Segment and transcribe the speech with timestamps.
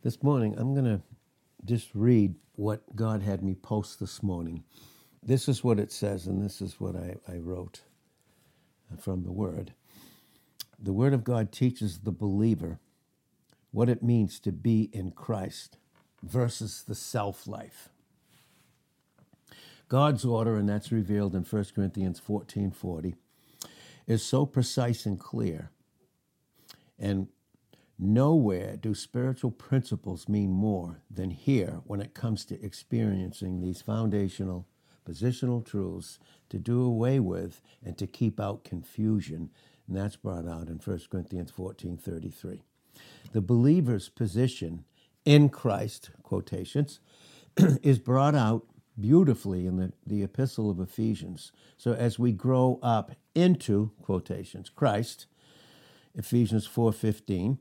[0.00, 1.02] This morning, I'm going to
[1.64, 4.62] just read what God had me post this morning.
[5.24, 7.80] This is what it says, and this is what I, I wrote
[8.92, 9.72] uh, from the Word.
[10.78, 12.78] The Word of God teaches the believer
[13.72, 15.78] what it means to be in Christ
[16.22, 17.88] versus the self life.
[19.88, 23.16] God's order, and that's revealed in 1 Corinthians 14 40,
[24.06, 25.72] is so precise and clear.
[27.00, 27.26] And
[27.98, 34.66] nowhere do spiritual principles mean more than here when it comes to experiencing these foundational
[35.08, 36.18] positional truths
[36.50, 39.50] to do away with and to keep out confusion.
[39.86, 42.62] And that's brought out in 1 Corinthians 14 33.
[43.32, 44.84] The believer's position
[45.24, 47.00] in Christ, quotations,
[47.82, 48.66] is brought out
[48.98, 51.52] beautifully in the, the epistle of Ephesians.
[51.76, 55.26] So as we grow up into quotations, Christ,
[56.14, 57.58] Ephesians 4:15,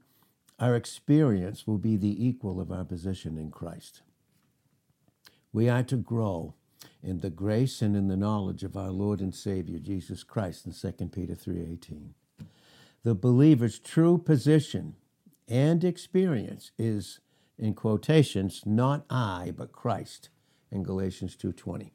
[0.60, 4.02] our experience will be the equal of our position in Christ.
[5.54, 6.55] We are to grow
[7.04, 10.74] in the grace and in the knowledge of our Lord and Savior Jesus Christ in
[10.74, 12.14] 2 Peter 3:18.
[13.04, 14.96] The believer's true position
[15.48, 17.20] and experience is
[17.58, 20.30] in quotations not I but Christ
[20.71, 21.92] in Galatians 2:20.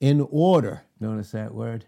[0.00, 1.84] In order, notice that word,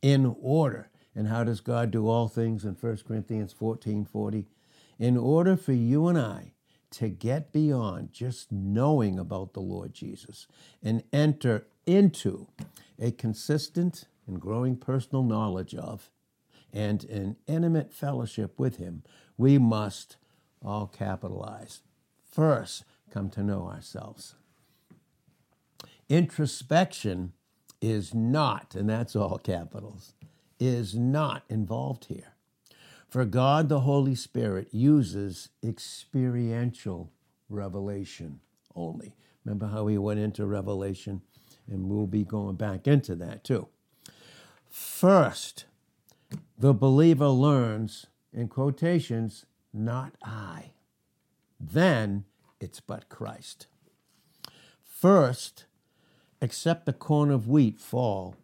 [0.00, 0.88] in order.
[1.16, 4.46] And how does God do all things in 1 Corinthians 14 40?
[4.98, 6.52] In order for you and I
[6.92, 10.46] to get beyond just knowing about the Lord Jesus
[10.82, 12.46] and enter into
[12.98, 16.10] a consistent and growing personal knowledge of
[16.72, 19.02] and an intimate fellowship with Him,
[19.36, 20.16] we must
[20.62, 21.82] all capitalize.
[22.30, 24.34] First, come to know ourselves.
[26.08, 27.32] Introspection
[27.80, 30.14] is not, and that's all capitals,
[30.58, 32.33] is not involved here.
[33.14, 37.12] For God, the Holy Spirit, uses experiential
[37.48, 38.40] revelation
[38.74, 39.14] only.
[39.44, 41.22] Remember how he went into revelation?
[41.70, 43.68] And we'll be going back into that too.
[44.68, 45.66] First,
[46.58, 50.72] the believer learns, in quotations, not I.
[51.60, 52.24] Then
[52.58, 53.68] it's but Christ.
[54.82, 55.66] First,
[56.42, 58.34] except the corn of wheat fall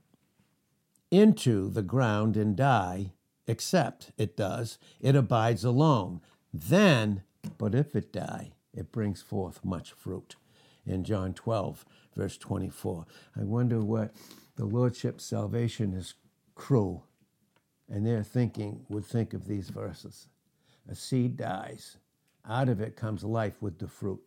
[1.10, 3.14] into the ground and die,
[3.50, 6.20] except it does, it abides alone.
[6.54, 7.22] Then,
[7.58, 10.36] but if it die, it brings forth much fruit.
[10.86, 11.84] In John 12,
[12.16, 13.06] verse 24.
[13.38, 14.14] I wonder what
[14.56, 16.14] the Lordship Salvation is
[16.54, 17.02] crew
[17.88, 20.28] and their thinking would think of these verses.
[20.88, 21.98] A seed dies,
[22.48, 24.20] out of it comes life with the fruit.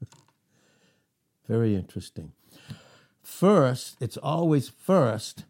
[1.48, 2.32] Very interesting.
[3.20, 5.44] First, it's always first,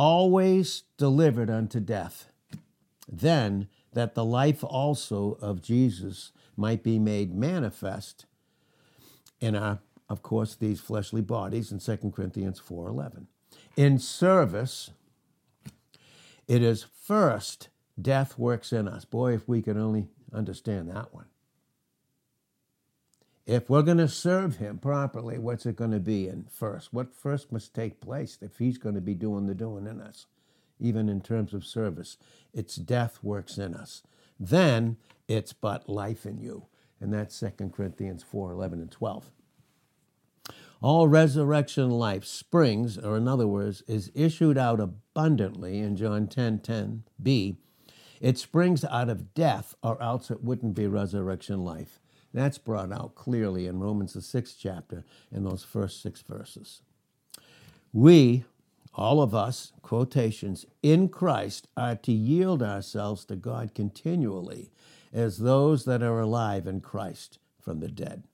[0.00, 2.30] always delivered unto death.
[3.06, 8.24] Then, that the life also of Jesus might be made manifest
[9.40, 13.26] in our, of course, these fleshly bodies in 2 Corinthians 4.11.
[13.76, 14.90] In service,
[16.48, 17.68] it is first
[18.00, 19.04] death works in us.
[19.04, 21.26] Boy, if we could only understand that one.
[23.46, 26.92] If we're going to serve him properly, what's it going to be in first?
[26.92, 30.26] What first must take place if he's going to be doing the doing in us,
[30.78, 32.16] even in terms of service?
[32.52, 34.02] It's death works in us.
[34.38, 36.66] Then it's but life in you.
[37.00, 39.30] And that's 2 Corinthians 4 11 and 12.
[40.82, 46.60] All resurrection life springs, or in other words, is issued out abundantly in John 10
[46.60, 47.56] 10b.
[48.20, 52.00] It springs out of death, or else it wouldn't be resurrection life.
[52.32, 56.82] That's brought out clearly in Romans, the sixth chapter, in those first six verses.
[57.92, 58.44] We,
[58.94, 64.70] all of us, quotations, in Christ are to yield ourselves to God continually
[65.12, 68.24] as those that are alive in Christ from the dead.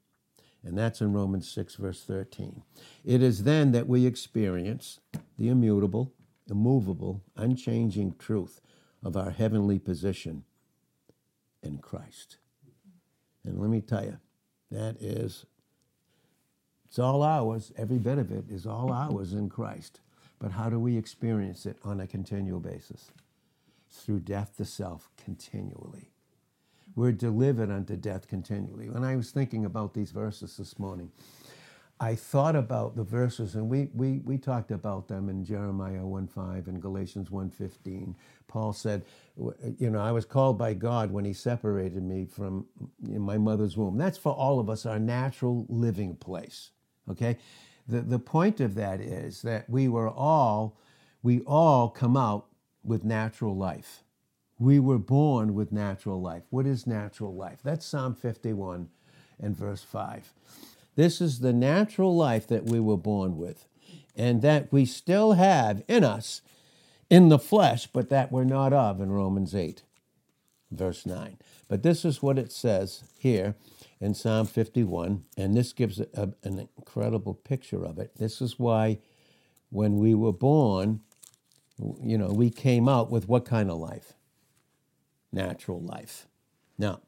[0.63, 2.63] And that's in Romans 6, verse 13.
[3.05, 4.99] It is then that we experience
[5.39, 6.13] the immutable,
[6.51, 8.61] immovable, unchanging truth
[9.03, 10.45] of our heavenly position
[11.63, 12.39] in Christ.
[13.47, 14.19] And let me tell you,
[14.71, 15.47] that is,
[16.85, 17.73] it's all ours.
[17.77, 20.01] Every bit of it is all ours in Christ.
[20.39, 23.11] But how do we experience it on a continual basis?
[23.91, 26.11] Through death to self continually.
[26.95, 28.89] We're delivered unto death continually.
[28.91, 31.11] When I was thinking about these verses this morning,
[32.01, 36.69] I thought about the verses, and we, we, we talked about them in Jeremiah 1.5
[36.69, 38.15] and Galatians 1.15.
[38.49, 39.05] Paul said,
[39.79, 42.67] you know, I was called by God when he separated me from
[43.03, 43.99] my mother's womb.
[43.99, 46.71] That's for all of us, our natural living place,
[47.11, 47.39] okay?
[47.89, 50.79] The, the point of that is that we were all,
[51.23, 52.47] we all come out
[52.85, 54.03] with natural life.
[54.59, 56.45] we were born with natural life.
[56.51, 57.61] What is natural life?
[57.65, 58.89] That's Psalm 51
[59.41, 60.33] and verse 5.
[60.97, 63.67] This is the natural life that we were born with,
[64.17, 66.41] and that we still have in us
[67.09, 69.83] in the flesh, but that we're not of in Romans 8,
[70.71, 71.39] verse 9.
[71.69, 73.55] But this is what it says here
[74.01, 78.13] in Psalm 51, and this gives a, a, an incredible picture of it.
[78.17, 78.99] This is why
[79.71, 81.01] when we were born,
[82.03, 84.15] you know, we came out with what kind of life?
[85.33, 86.27] Natural life.
[86.79, 87.01] Now,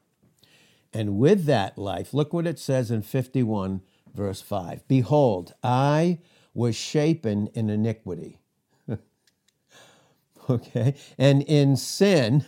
[0.92, 3.82] and with that life, look what it says in 51,
[4.14, 6.18] verse 5 Behold, I
[6.54, 8.40] was shapen in iniquity.
[10.50, 10.94] okay?
[11.16, 12.46] And in sin,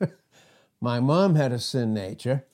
[0.80, 2.44] my mom had a sin nature,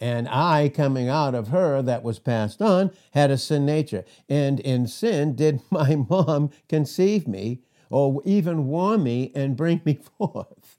[0.00, 4.04] and I, coming out of her that was passed on, had a sin nature.
[4.30, 7.60] And in sin did my mom conceive me,
[7.90, 10.78] or even warm me and bring me forth.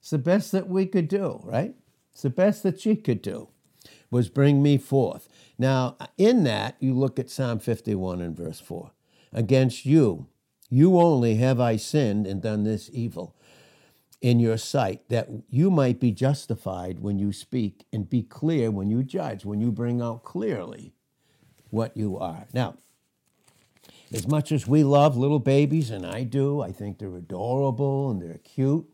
[0.00, 1.74] It's the best that we could do, right?
[2.12, 3.48] It's the best that she could do
[4.10, 5.28] was bring me forth.
[5.58, 8.90] Now, in that, you look at Psalm 51 and verse 4.
[9.32, 10.26] Against you,
[10.68, 13.36] you only have I sinned and done this evil
[14.20, 18.90] in your sight, that you might be justified when you speak and be clear when
[18.90, 20.92] you judge, when you bring out clearly
[21.70, 22.46] what you are.
[22.52, 22.76] Now,
[24.12, 28.20] as much as we love little babies, and I do, I think they're adorable and
[28.20, 28.88] they're cute,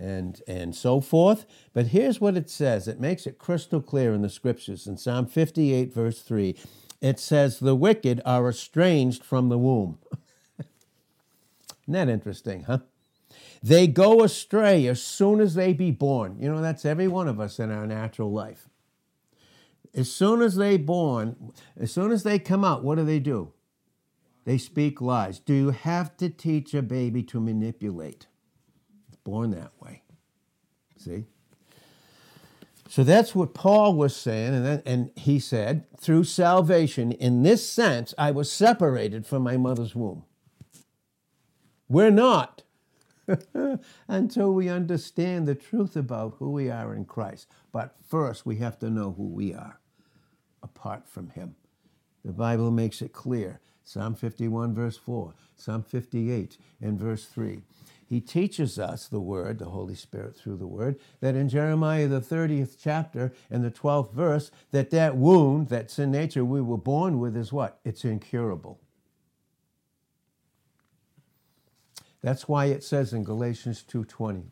[0.00, 1.46] and, and so forth.
[1.72, 4.86] But here's what it says it makes it crystal clear in the scriptures.
[4.86, 6.56] In Psalm 58, verse 3,
[7.00, 9.98] it says, The wicked are estranged from the womb.
[10.58, 12.78] Isn't that interesting, huh?
[13.62, 16.38] They go astray as soon as they be born.
[16.40, 18.68] You know, that's every one of us in our natural life.
[19.94, 23.52] As soon as they born, as soon as they come out, what do they do?
[24.44, 25.38] They speak lies.
[25.38, 28.26] Do you have to teach a baby to manipulate?
[29.24, 30.02] Born that way.
[30.96, 31.24] See?
[32.88, 37.64] So that's what Paul was saying, and, then, and he said, through salvation, in this
[37.64, 40.24] sense, I was separated from my mother's womb.
[41.88, 42.64] We're not
[44.08, 47.48] until we understand the truth about who we are in Christ.
[47.70, 49.78] But first, we have to know who we are
[50.62, 51.54] apart from Him.
[52.24, 53.60] The Bible makes it clear.
[53.84, 57.62] Psalm 51, verse 4, Psalm 58, and verse 3
[58.10, 62.20] he teaches us the word, the Holy Spirit through the word, that in Jeremiah the
[62.20, 67.20] 30th chapter and the 12th verse, that that wound, that sin nature we were born
[67.20, 67.78] with is what?
[67.84, 68.80] It's incurable.
[72.20, 74.50] That's why it says in Galatians 2:20,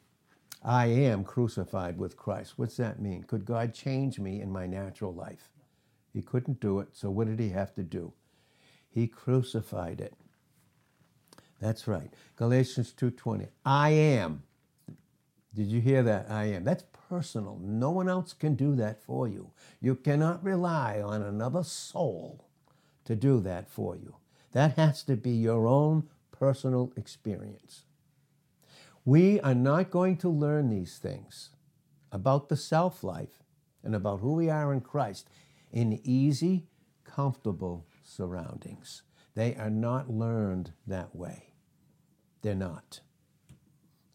[0.62, 2.58] I am crucified with Christ.
[2.58, 3.24] What's that mean?
[3.24, 5.50] Could God change me in my natural life?
[6.12, 8.12] He couldn't do it, so what did he have to do?
[8.88, 10.14] He crucified it.
[11.60, 12.12] That's right.
[12.36, 13.48] Galatians 2:20.
[13.64, 14.42] I am.
[15.54, 16.30] Did you hear that?
[16.30, 16.64] I am.
[16.64, 17.58] That's personal.
[17.60, 19.50] No one else can do that for you.
[19.80, 22.44] You cannot rely on another soul
[23.04, 24.16] to do that for you.
[24.52, 27.84] That has to be your own personal experience.
[29.04, 31.50] We are not going to learn these things
[32.12, 33.42] about the self life
[33.82, 35.28] and about who we are in Christ
[35.72, 36.66] in easy,
[37.04, 39.02] comfortable surroundings.
[39.34, 41.47] They are not learned that way.
[42.42, 43.00] They're not.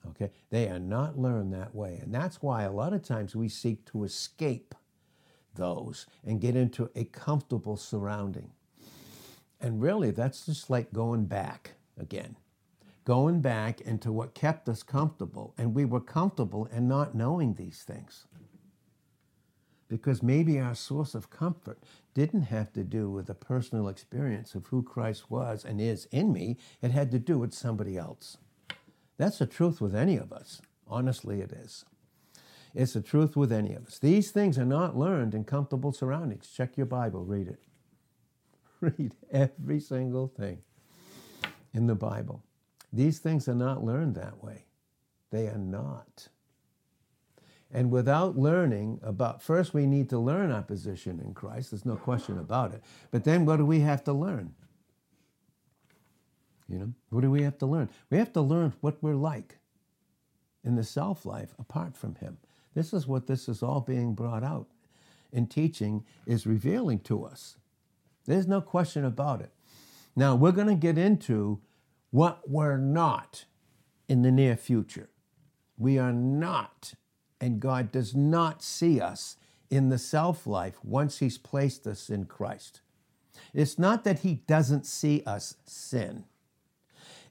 [0.10, 0.31] Okay?
[0.50, 2.00] They are not learned that way.
[2.02, 4.75] And that's why a lot of times we seek to escape
[5.56, 8.51] those and get into a comfortable surrounding.
[9.62, 12.36] And really, that's just like going back again,
[13.06, 15.53] going back into what kept us comfortable.
[15.58, 18.25] And we were comfortable and not knowing these things.
[19.93, 21.77] Because maybe our source of comfort
[22.15, 26.33] didn't have to do with the personal experience of who Christ was and is in
[26.33, 28.38] me, it had to do with somebody else.
[29.17, 30.63] That's the truth with any of us.
[30.88, 31.85] Honestly, it is.
[32.73, 34.00] It's the truth with any of us.
[34.00, 36.50] These things are not learned in comfortable surroundings.
[36.50, 37.59] Check your Bible, read it.
[38.81, 40.63] Read every single thing
[41.71, 42.41] in the Bible.
[42.91, 44.65] These things are not learned that way.
[45.29, 46.29] They are not.
[47.74, 51.96] And without learning about, first we need to learn our position in Christ, there's no
[51.96, 52.84] question about it.
[53.10, 54.53] But then what do we have to learn?
[56.70, 57.89] You know, what do we have to learn?
[58.12, 59.58] We have to learn what we're like
[60.63, 62.38] in the self life apart from Him.
[62.75, 64.68] This is what this is all being brought out
[65.32, 67.58] in teaching is revealing to us.
[68.25, 69.51] There's no question about it.
[70.15, 71.60] Now, we're going to get into
[72.12, 73.46] what we're not
[74.08, 75.10] in the near future.
[75.77, 76.94] We are not
[77.43, 79.38] and God does not see us
[79.69, 82.81] in the self life once He's placed us in Christ.
[83.53, 86.25] It's not that He doesn't see us sin,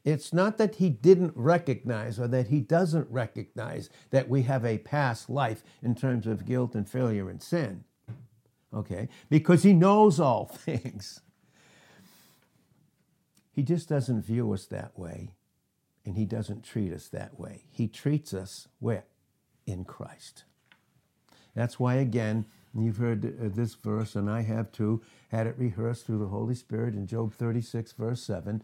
[0.04, 4.78] It's not that he didn't recognize or that he doesn't recognize that we have a
[4.78, 7.84] past life in terms of guilt and failure and sin.
[8.74, 9.08] Okay?
[9.30, 11.20] Because he knows all things.
[13.52, 15.34] He just doesn't view us that way,
[16.06, 17.64] and he doesn't treat us that way.
[17.70, 19.04] He treats us where?
[19.66, 20.44] In Christ.
[21.54, 26.06] That's why, again, you've heard uh, this verse, and I have too, had it rehearsed
[26.06, 28.62] through the Holy Spirit in Job 36, verse 7.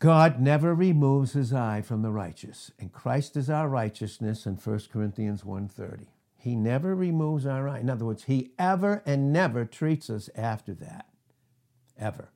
[0.00, 4.90] God never removes his eye from the righteous, and Christ is our righteousness in 1
[4.90, 6.06] Corinthians 1:30.
[6.38, 7.80] He never removes our eye.
[7.80, 11.06] In other words, he ever and never treats us after that.
[11.98, 12.30] Ever.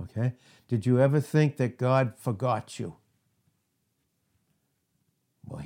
[0.00, 0.34] Okay?
[0.68, 2.94] Did you ever think that God forgot you?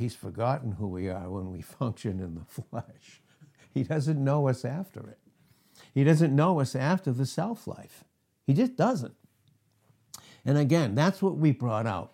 [0.00, 3.22] He's forgotten who we are when we function in the flesh.
[3.72, 5.18] He doesn't know us after it.
[5.94, 8.04] He doesn't know us after the self life.
[8.46, 9.14] He just doesn't.
[10.44, 12.12] And again, that's what we brought out.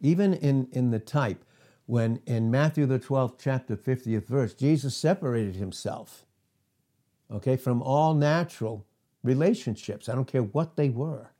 [0.00, 1.44] Even in, in the type,
[1.86, 6.26] when in Matthew the 12th chapter, 50th verse, Jesus separated himself,
[7.30, 8.86] okay, from all natural
[9.22, 10.08] relationships.
[10.08, 11.32] I don't care what they were,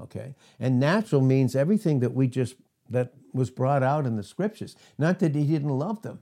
[0.00, 0.34] okay?
[0.60, 2.56] And natural means everything that we just,
[2.90, 4.76] that was brought out in the scriptures.
[4.98, 6.20] Not that he didn't love them,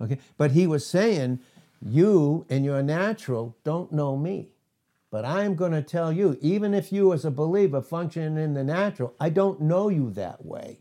[0.00, 0.18] okay?
[0.36, 1.40] But he was saying,
[1.84, 4.48] you and your natural don't know me.
[5.10, 8.64] But I'm going to tell you, even if you as a believer function in the
[8.64, 10.80] natural, I don't know you that way.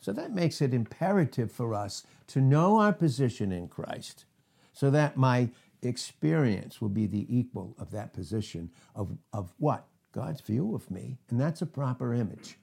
[0.00, 4.24] So that makes it imperative for us to know our position in Christ
[4.72, 5.50] so that my
[5.82, 9.86] experience will be the equal of that position of, of what?
[10.12, 11.18] God's view of me.
[11.28, 12.56] And that's a proper image.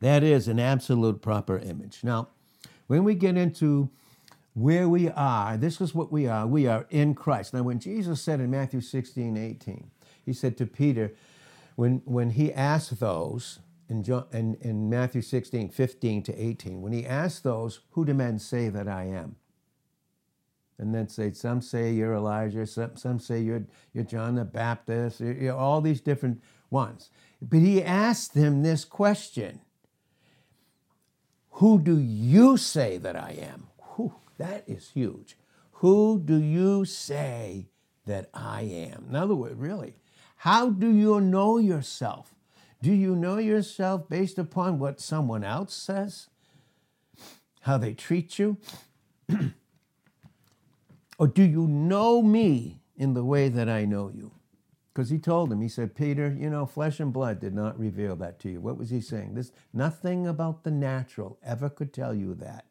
[0.00, 2.00] That is an absolute proper image.
[2.02, 2.28] Now,
[2.86, 3.90] when we get into
[4.54, 6.46] where we are, this is what we are.
[6.46, 7.54] We are in Christ.
[7.54, 9.90] Now, when Jesus said in Matthew 16, 18,
[10.24, 11.12] he said to Peter,
[11.76, 16.92] when, when he asked those, in, John, in, in Matthew 16, 15 to 18, when
[16.92, 19.36] he asked those, Who do men say that I am?
[20.78, 25.20] And then say, Some say you're Elijah, some, some say you're, you're John the Baptist,
[25.20, 27.10] you're, you're all these different ones.
[27.40, 29.60] But he asked them this question
[31.52, 33.68] Who do you say that I am?
[34.42, 35.36] That is huge.
[35.74, 37.68] Who do you say
[38.06, 39.06] that I am?
[39.08, 39.94] In other words, really,
[40.38, 42.34] how do you know yourself?
[42.82, 46.28] Do you know yourself based upon what someone else says?
[47.60, 48.56] How they treat you?
[51.18, 54.32] or do you know me in the way that I know you?
[54.92, 58.14] Because he told him, he said, Peter, you know, flesh and blood did not reveal
[58.16, 58.60] that to you.
[58.60, 59.34] What was he saying?
[59.34, 62.66] This nothing about the natural ever could tell you that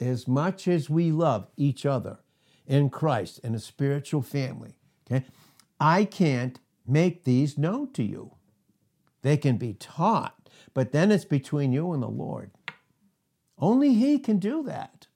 [0.00, 2.18] as much as we love each other
[2.66, 4.76] in Christ in a spiritual family,
[5.10, 5.24] okay,
[5.80, 8.32] I can't make these known to you.
[9.22, 12.50] They can be taught, but then it's between you and the Lord.
[13.58, 15.06] Only He can do that.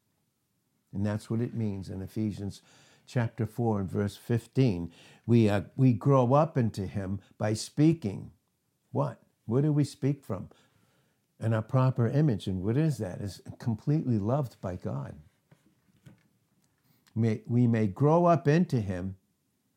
[0.93, 2.63] And that's what it means in Ephesians
[3.11, 4.93] chapter 4 and verse 15.
[5.27, 8.31] We, uh, we grow up into Him by speaking.
[8.93, 9.21] What?
[9.47, 10.49] Where do we speak from?
[11.41, 12.47] and our proper image.
[12.47, 13.21] And what is that?
[13.21, 15.15] Is completely loved by God.
[17.15, 19.17] May, we may grow up into Him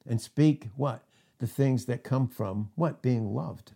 [0.05, 1.03] and speak what?
[1.39, 3.01] The things that come from what?
[3.01, 3.71] Being loved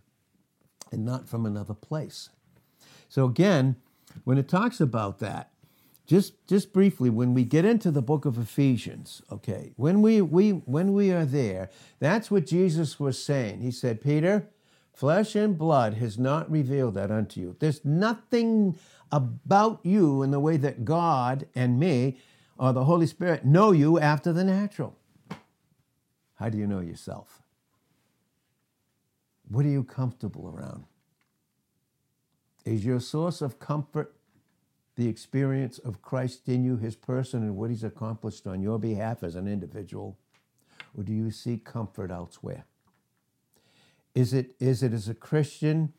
[0.91, 2.29] and not from another place.
[3.09, 3.77] So again,
[4.23, 5.51] when it talks about that,
[6.07, 10.51] just just briefly, when we get into the book of Ephesians, okay, when we we
[10.51, 13.59] when we are there, that's what Jesus was saying.
[13.59, 14.47] He said, Peter,
[14.97, 17.55] Flesh and blood has not revealed that unto you.
[17.59, 18.79] There's nothing
[19.11, 22.17] about you in the way that God and me
[22.57, 24.97] or the Holy Spirit know you after the natural.
[26.33, 27.43] How do you know yourself?
[29.47, 30.85] What are you comfortable around?
[32.65, 34.16] Is your source of comfort
[34.97, 39.23] the experience of Christ in you, his person, and what he's accomplished on your behalf
[39.23, 40.17] as an individual?
[40.97, 42.65] Or do you seek comfort elsewhere?
[44.15, 45.93] Is it, is it as a Christian?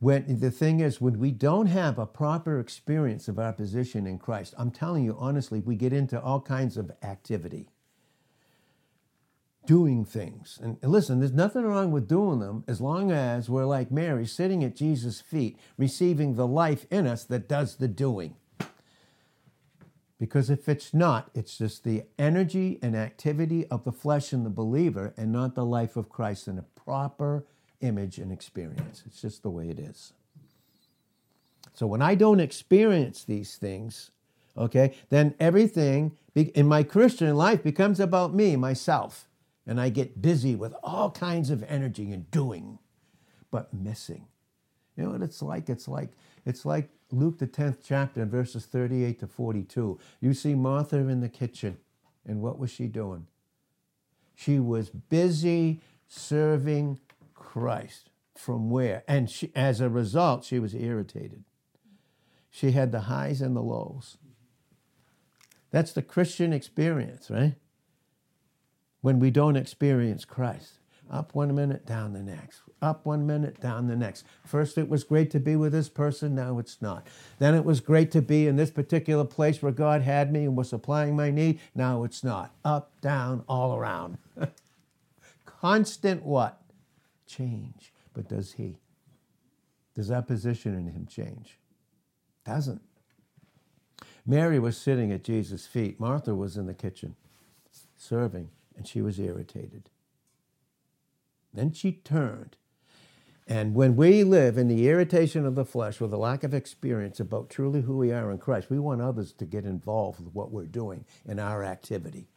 [0.00, 4.18] When the thing is, when we don't have a proper experience of our position in
[4.18, 7.68] Christ, I'm telling you honestly, we get into all kinds of activity,
[9.66, 10.58] doing things.
[10.60, 14.64] And, listen, there's nothing wrong with doing them as long as we're like Mary, sitting
[14.64, 18.34] at Jesus' feet, receiving the life in us that does the doing.
[20.20, 24.50] Because if it's not, it's just the energy and activity of the flesh in the
[24.50, 27.46] believer and not the life of Christ in a proper
[27.80, 29.02] image and experience.
[29.06, 30.12] It's just the way it is.
[31.72, 34.10] So when I don't experience these things,
[34.58, 39.26] okay, then everything in my Christian life becomes about me, myself.
[39.66, 42.78] And I get busy with all kinds of energy and doing,
[43.50, 44.26] but missing.
[44.96, 45.70] You know what it's like?
[45.70, 46.10] It's like
[46.44, 49.98] it's like Luke the 10th chapter verses 38 to 42.
[50.20, 51.78] You see Martha in the kitchen,
[52.26, 53.26] and what was she doing?
[54.34, 56.98] She was busy serving
[57.34, 58.10] Christ.
[58.36, 59.04] From where?
[59.06, 61.44] And she, as a result, she was irritated.
[62.48, 64.16] She had the highs and the lows.
[65.70, 67.54] That's the Christian experience, right?
[69.02, 70.79] When we don't experience Christ.
[71.10, 72.60] Up one minute, down the next.
[72.80, 74.24] Up one minute, down the next.
[74.46, 77.06] First, it was great to be with this person, now it's not.
[77.40, 80.56] Then it was great to be in this particular place where God had me and
[80.56, 82.54] was supplying my need, now it's not.
[82.64, 84.18] Up, down, all around.
[85.44, 86.62] Constant what?
[87.26, 87.92] Change.
[88.14, 88.76] But does he?
[89.94, 91.58] Does that position in him change?
[92.44, 92.82] Doesn't.
[94.24, 95.98] Mary was sitting at Jesus' feet.
[95.98, 97.16] Martha was in the kitchen
[97.96, 99.90] serving, and she was irritated.
[101.52, 102.56] Then she turned.
[103.46, 107.18] And when we live in the irritation of the flesh with a lack of experience
[107.18, 110.52] about truly who we are in Christ, we want others to get involved with what
[110.52, 112.28] we're doing in our activity.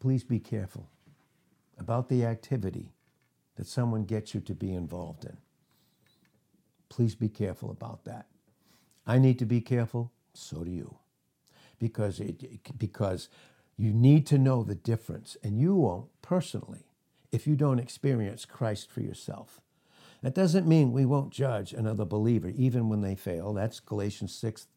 [0.00, 0.90] Please be careful
[1.78, 2.92] about the activity
[3.56, 5.38] that someone gets you to be involved in.
[6.90, 8.26] Please be careful about that.
[9.06, 10.98] I need to be careful, so do you.
[11.78, 13.30] Because, it, because
[13.78, 16.84] you need to know the difference, and you won't personally
[17.34, 19.60] if you don't experience Christ for yourself.
[20.22, 23.52] That doesn't mean we won't judge another believer even when they fail.
[23.52, 24.68] That's Galatians 6,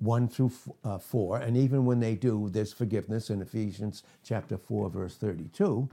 [0.00, 1.38] 1 through uh, 4.
[1.38, 5.88] And even when they do, there's forgiveness in Ephesians chapter 4, verse 32.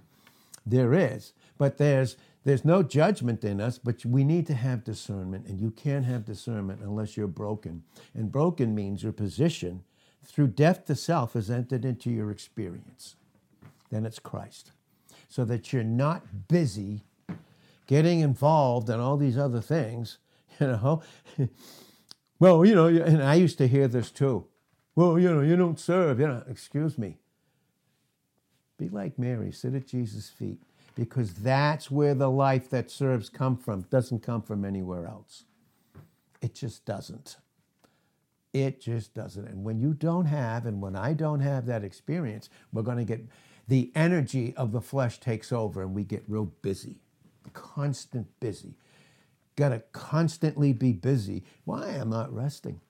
[0.66, 1.34] There is.
[1.58, 5.70] But there's there's no judgment in us, but we need to have discernment, and you
[5.70, 7.84] can't have discernment unless you're broken.
[8.16, 9.84] And broken means your position
[10.26, 13.16] through death to self has entered into your experience.
[13.92, 14.72] Then it's Christ
[15.32, 17.06] so that you're not busy
[17.88, 20.18] getting involved in all these other things,
[20.60, 21.02] you know.
[22.38, 24.46] well, you know, and I used to hear this too.
[24.94, 27.18] Well, you know, you don't serve, you know, excuse me.
[28.78, 30.62] Be like Mary, sit at Jesus' feet,
[30.96, 33.84] because that's where the life that serves come from.
[33.84, 35.46] Doesn't come from anywhere else.
[36.42, 37.38] It just doesn't.
[38.52, 39.48] It just doesn't.
[39.48, 43.06] And when you don't have, and when I don't have that experience, we're going to
[43.06, 43.22] get
[43.68, 47.02] the energy of the flesh takes over and we get real busy,
[47.54, 48.76] constant busy.
[49.56, 51.44] Got to constantly be busy.
[51.66, 51.90] Why?
[51.90, 52.82] Am I'm not resting.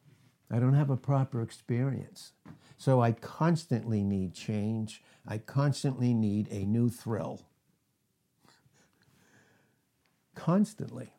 [0.50, 2.34] I don't have a proper experience.
[2.78, 5.04] So I constantly need change.
[5.28, 7.42] I constantly need a new thrill.
[10.36, 11.14] Constantly.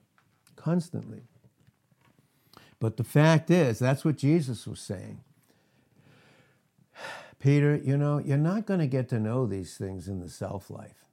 [0.56, 1.22] Constantly.
[2.80, 5.20] But the fact is, that's what Jesus was saying.
[7.42, 10.70] Peter, you know, you're not going to get to know these things in the self
[10.70, 11.04] life.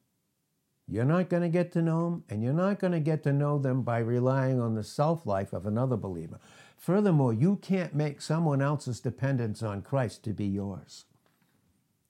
[0.87, 3.33] You're not going to get to know them, and you're not going to get to
[3.33, 6.39] know them by relying on the self life of another believer.
[6.77, 11.05] Furthermore, you can't make someone else's dependence on Christ to be yours.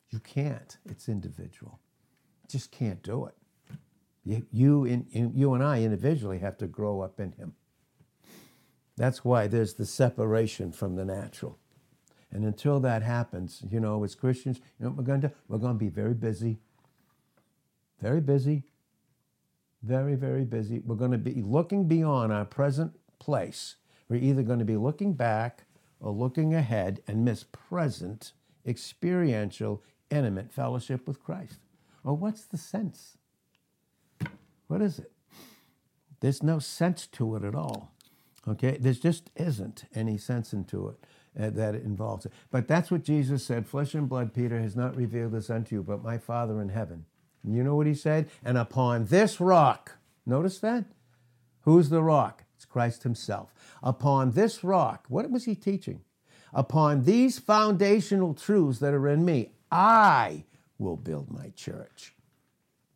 [0.10, 0.78] You can't.
[0.86, 1.80] It's individual.
[2.50, 3.36] Just can't do it.
[4.52, 7.54] You, in, in, you and I individually have to grow up in Him.
[8.98, 11.58] That's why there's the separation from the natural.
[12.32, 15.34] And until that happens, you know, as Christians, you know we're going to do?
[15.48, 16.60] We're going to be very busy,
[18.00, 18.64] very busy,
[19.82, 20.80] very, very busy.
[20.80, 23.76] We're going to be looking beyond our present place.
[24.10, 25.66] We're either going to be looking back
[26.00, 28.34] or looking ahead and miss present,
[28.66, 31.60] experiential, intimate fellowship with Christ.
[32.04, 33.18] Or what's the sense?
[34.68, 35.12] What is it?
[36.20, 37.92] There's no sense to it at all.
[38.48, 38.78] Okay?
[38.80, 41.04] There just isn't any sense into it
[41.38, 42.32] uh, that involves it.
[42.52, 45.84] But that's what Jesus said flesh and blood, Peter, has not revealed this unto you,
[45.84, 47.06] but my Father in heaven.
[47.44, 48.30] And you know what he said?
[48.44, 50.86] And upon this rock, notice that?
[51.62, 52.44] Who's the rock?
[52.56, 53.54] It's Christ himself.
[53.82, 56.02] Upon this rock, what was he teaching?
[56.54, 60.46] Upon these foundational truths that are in me, I
[60.78, 62.16] will build my church.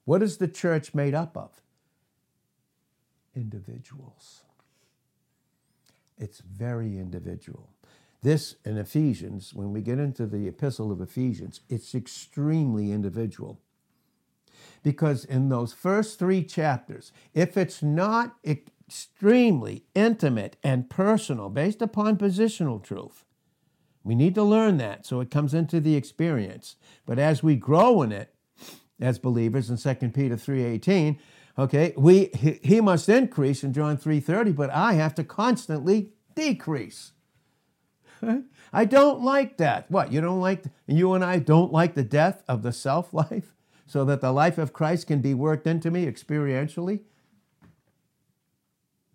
[0.05, 1.51] What is the church made up of?
[3.35, 4.41] Individuals.
[6.17, 7.69] It's very individual.
[8.23, 13.59] This in Ephesians, when we get into the epistle of Ephesians, it's extremely individual.
[14.81, 22.17] Because in those first three chapters, if it's not extremely intimate and personal, based upon
[22.17, 23.25] positional truth,
[24.05, 26.77] we need to learn that so it comes into the experience.
[27.05, 28.33] But as we grow in it,
[29.01, 31.17] as believers in 2 Peter 3:18,
[31.57, 37.12] okay, we he, he must increase in John 3:30, but I have to constantly decrease.
[38.73, 39.89] I don't like that.
[39.89, 43.55] What, you don't like, you and I don't like the death of the self life
[43.85, 47.01] so that the life of Christ can be worked into me experientially?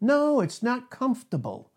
[0.00, 1.70] No, it's not comfortable.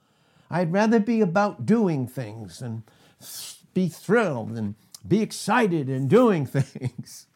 [0.49, 2.83] I'd rather be about doing things and
[3.73, 4.75] be thrilled and
[5.07, 7.27] be excited in doing things.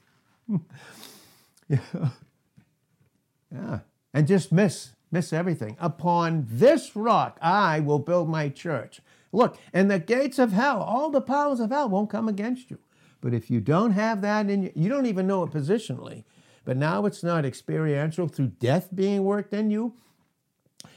[1.67, 2.09] yeah.
[3.51, 3.79] yeah.
[4.13, 5.77] And just miss miss everything.
[5.79, 9.01] Upon this rock I will build my church.
[9.35, 12.79] Look, and the gates of hell, all the powers of hell won't come against you.
[13.19, 16.23] But if you don't have that in you, you don't even know it positionally.
[16.63, 19.93] But now it's not experiential through death being worked in you.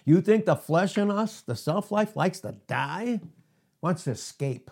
[0.04, 3.20] You think the flesh in us, the self life, likes to die,
[3.80, 4.70] wants to escape,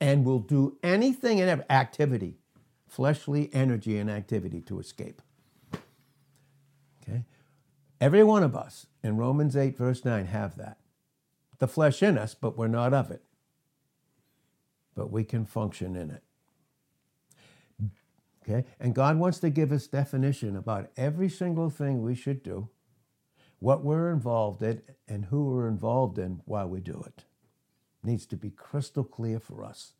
[0.00, 2.38] and will do anything and activity,
[2.88, 5.20] fleshly energy and activity to escape.
[7.02, 7.24] Okay?
[8.00, 10.78] Every one of us in Romans 8, verse 9, have that.
[11.58, 13.22] The flesh in us, but we're not of it.
[14.94, 16.22] But we can function in it.
[18.42, 18.68] Okay?
[18.78, 22.68] And God wants to give us definition about every single thing we should do,
[23.58, 27.24] what we're involved in, and who we're involved in while we do it.
[28.02, 29.92] it needs to be crystal clear for us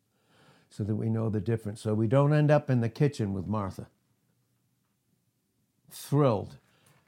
[0.68, 1.80] so that we know the difference.
[1.80, 3.86] So we don't end up in the kitchen with Martha,
[5.90, 6.58] thrilled,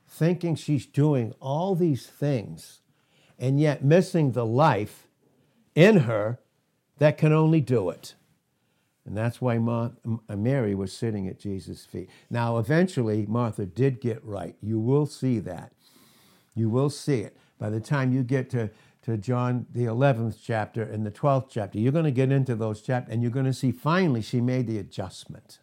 [0.08, 2.80] thinking she's doing all these things,
[3.38, 5.06] and yet missing the life
[5.74, 6.38] in her
[6.98, 8.14] that can only do it.
[9.04, 9.90] And that's why uh,
[10.36, 12.10] Mary was sitting at Jesus' feet.
[12.28, 14.56] Now, eventually, Martha did get right.
[14.60, 15.72] You will see that.
[16.56, 17.36] You will see it.
[17.58, 18.68] By the time you get to,
[19.02, 22.82] to John, the 11th chapter and the 12th chapter, you're going to get into those
[22.82, 25.60] chapters and you're going to see finally she made the adjustment.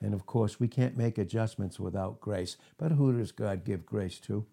[0.00, 2.56] And of course, we can't make adjustments without grace.
[2.76, 4.44] But who does God give grace to?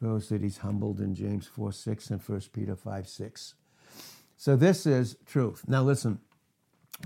[0.00, 3.54] Those that He's humbled in James 4 6 and 1 Peter 5 6.
[4.36, 5.64] So this is truth.
[5.66, 6.20] Now, listen,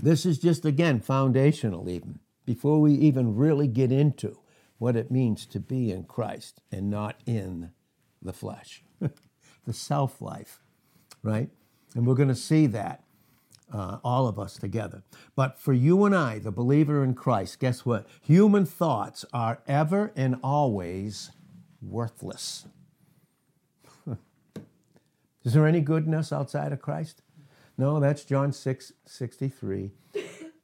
[0.01, 4.37] this is just, again, foundational, even before we even really get into
[4.77, 7.71] what it means to be in Christ and not in
[8.21, 10.61] the flesh, the self life,
[11.23, 11.49] right?
[11.95, 13.03] And we're going to see that,
[13.71, 15.03] uh, all of us together.
[15.35, 18.07] But for you and I, the believer in Christ, guess what?
[18.21, 21.31] Human thoughts are ever and always
[21.81, 22.65] worthless.
[25.43, 27.21] Is there any goodness outside of Christ?
[27.77, 29.91] No, that's John 6 63.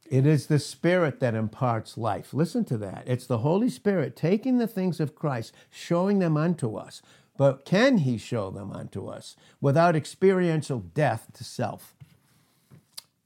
[0.09, 2.33] It is the Spirit that imparts life.
[2.33, 3.03] Listen to that.
[3.05, 7.01] It's the Holy Spirit taking the things of Christ, showing them unto us.
[7.37, 11.95] But can He show them unto us without experiential death to self?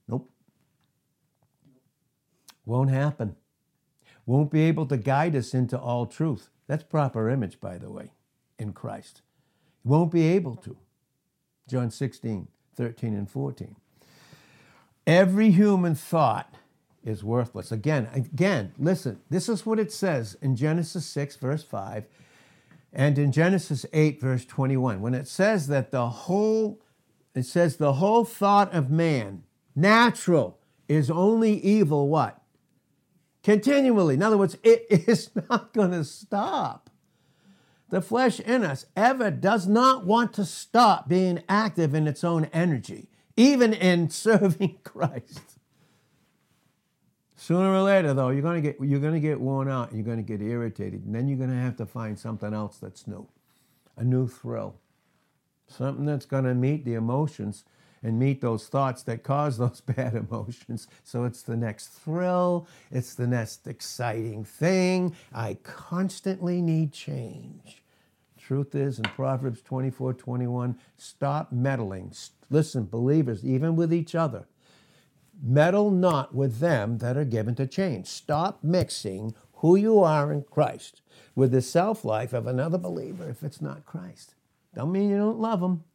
[0.08, 0.30] Nope.
[2.66, 3.36] Won't happen.
[4.26, 6.50] Won't be able to guide us into all truth.
[6.68, 8.12] That's proper image, by the way,
[8.58, 9.22] in Christ.
[9.84, 10.78] Won't be able to.
[11.72, 13.78] John 16, 13, and 14.
[15.08, 16.54] Every human thought
[17.02, 17.72] is worthless.
[17.72, 22.06] Again, again, listen, this is what it says in Genesis 6, verse 5,
[22.92, 25.00] and in Genesis 8, verse 21.
[25.00, 26.82] When it says that the whole,
[27.34, 32.42] it says the whole thought of man, natural, is only evil, what?
[33.44, 34.16] Continually.
[34.16, 36.91] In other words, it is not going to stop.
[37.92, 42.46] The flesh in us ever does not want to stop being active in its own
[42.46, 45.58] energy even in serving Christ.
[47.36, 50.06] Sooner or later, though, you're going to get you're to get worn out and you're
[50.06, 53.08] going to get irritated, and then you're going to have to find something else that's
[53.08, 53.28] new,
[53.98, 54.76] a new thrill,
[55.68, 57.64] something that's going to meet the emotions
[58.04, 60.88] and meet those thoughts that cause those bad emotions.
[61.04, 65.16] So it's the next thrill, it's the next exciting thing.
[65.34, 67.81] I constantly need change.
[68.52, 72.12] Truth is, in Proverbs 24 21, stop meddling.
[72.50, 74.46] Listen, believers, even with each other,
[75.42, 78.08] meddle not with them that are given to change.
[78.08, 81.02] Stop mixing who you are in Christ
[81.34, 84.36] with the self life of another believer if it's not Christ.
[84.76, 85.86] Don't mean you don't love them.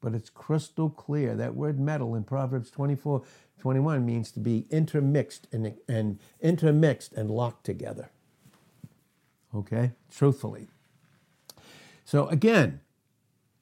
[0.00, 1.36] But it's crystal clear.
[1.36, 3.22] That word meddle in Proverbs 24
[3.60, 8.10] 21 means to be intermixed and, and intermixed and locked together
[9.54, 10.68] okay, truthfully.
[12.04, 12.80] So again,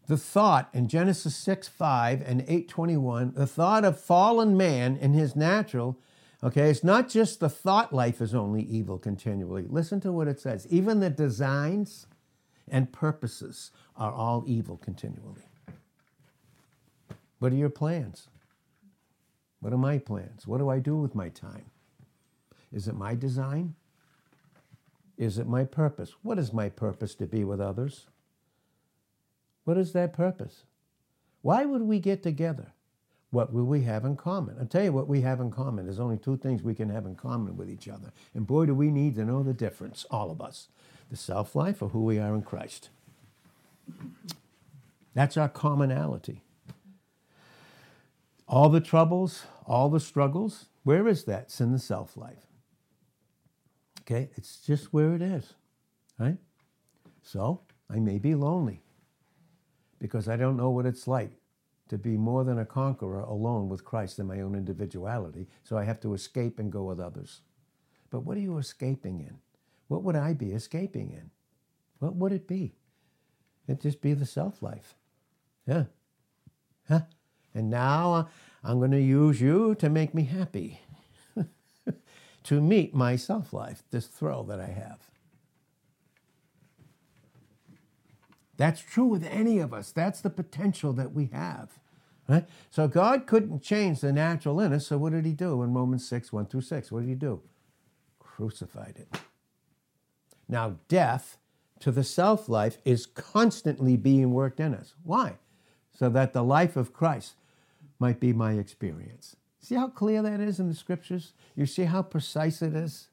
[0.09, 5.37] the thought in Genesis 6 5 and 821, the thought of fallen man in his
[5.37, 5.98] natural,
[6.42, 9.66] okay, it's not just the thought life is only evil continually.
[9.68, 10.66] Listen to what it says.
[10.68, 12.07] Even the designs
[12.68, 15.42] and purposes are all evil continually.
[17.38, 18.28] What are your plans?
[19.61, 20.46] What are my plans?
[20.46, 21.70] What do I do with my time?
[22.72, 23.74] Is it my design?
[25.23, 26.15] Is it my purpose?
[26.23, 28.07] What is my purpose to be with others?
[29.63, 30.65] What is that purpose?
[31.43, 32.73] Why would we get together?
[33.31, 34.57] What will we have in common?
[34.59, 35.87] I'll tell you what we have in common.
[35.87, 38.13] There's only two things we can have in common with each other.
[38.35, 40.67] And boy, do we need to know the difference, all of us
[41.09, 42.89] the self life or who we are in Christ.
[45.15, 46.43] That's our commonality.
[48.49, 51.43] All the troubles, all the struggles, where is that?
[51.43, 52.47] It's in the self life.
[54.03, 55.55] Okay, it's just where it is,
[56.19, 56.37] right?
[57.23, 58.83] So I may be lonely
[59.99, 61.31] because I don't know what it's like
[61.88, 65.47] to be more than a conqueror alone with Christ in my own individuality.
[65.62, 67.43] So I have to escape and go with others.
[68.11, 69.38] But what are you escaping in?
[69.88, 71.31] What would I be escaping in?
[71.99, 72.75] What would it be?
[73.69, 74.97] It'd just be the self life.
[75.67, 75.85] Yeah.
[76.88, 77.03] Huh?
[77.55, 78.25] And now uh,
[78.65, 80.81] I'm going to use you to make me happy,
[82.44, 84.98] to meet my self life, this thrill that I have.
[88.57, 89.92] That's true with any of us.
[89.92, 91.78] That's the potential that we have.
[92.28, 92.46] Right?
[92.70, 94.87] So God couldn't change the natural in us.
[94.87, 96.92] So what did he do in Romans 6, 1 through 6?
[96.92, 97.42] What did he do?
[98.18, 99.20] Crucified it.
[100.48, 101.38] Now, death
[101.81, 104.94] to the self life is constantly being worked in us.
[105.02, 105.38] Why?
[105.92, 107.35] So that the life of Christ
[107.98, 109.37] might be my experience.
[109.62, 111.33] See how clear that is in the scriptures?
[111.55, 113.09] You see how precise it is?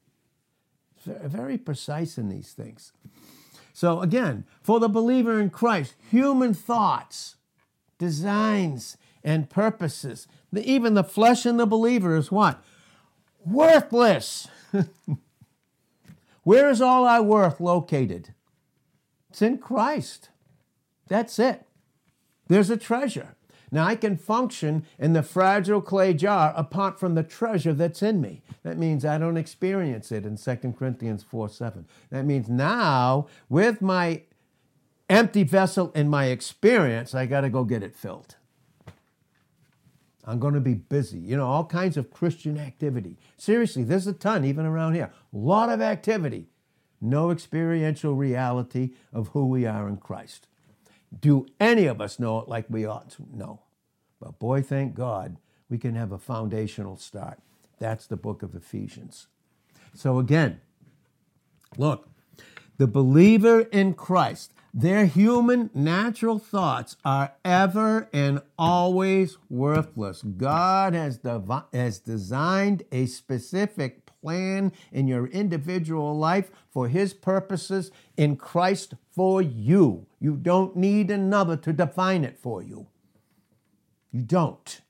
[1.06, 2.92] Very precise in these things.
[3.72, 7.36] So, again, for the believer in Christ, human thoughts,
[7.98, 12.62] designs, and purposes, even the flesh in the believer is what?
[13.44, 14.48] Worthless.
[16.42, 18.34] Where is all our worth located?
[19.30, 20.30] It's in Christ.
[21.06, 21.66] That's it.
[22.48, 23.36] There's a treasure.
[23.70, 28.20] Now I can function in the fragile clay jar apart from the treasure that's in
[28.20, 28.42] me.
[28.62, 31.86] That means I don't experience it in 2 Corinthians 4 7.
[32.10, 34.22] That means now, with my
[35.08, 38.36] empty vessel in my experience, I got to go get it filled.
[40.24, 41.18] I'm going to be busy.
[41.18, 43.16] You know, all kinds of Christian activity.
[43.36, 45.10] Seriously, there's a ton even around here.
[45.32, 46.46] A lot of activity.
[47.00, 50.46] No experiential reality of who we are in Christ.
[51.18, 53.26] Do any of us know it like we ought to?
[53.32, 53.60] No.
[54.20, 57.40] But boy, thank God, we can have a foundational start.
[57.78, 59.26] That's the book of Ephesians.
[59.94, 60.60] So again,
[61.76, 62.08] look,
[62.76, 70.22] the believer in Christ, their human natural thoughts are ever and always worthless.
[70.22, 71.18] God has,
[71.72, 79.40] has designed a specific plan in your individual life for His purposes in Christ for
[79.40, 80.06] you.
[80.20, 82.86] You don't need another to define it for you.
[84.12, 84.80] You don't.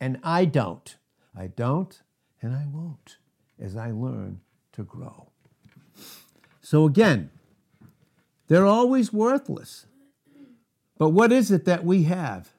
[0.00, 0.96] And I don't.
[1.36, 2.00] I don't,
[2.40, 3.18] and I won't
[3.60, 4.40] as I learn
[4.72, 5.28] to grow.
[6.62, 7.30] So again,
[8.48, 9.86] they're always worthless.
[10.98, 12.52] But what is it that we have?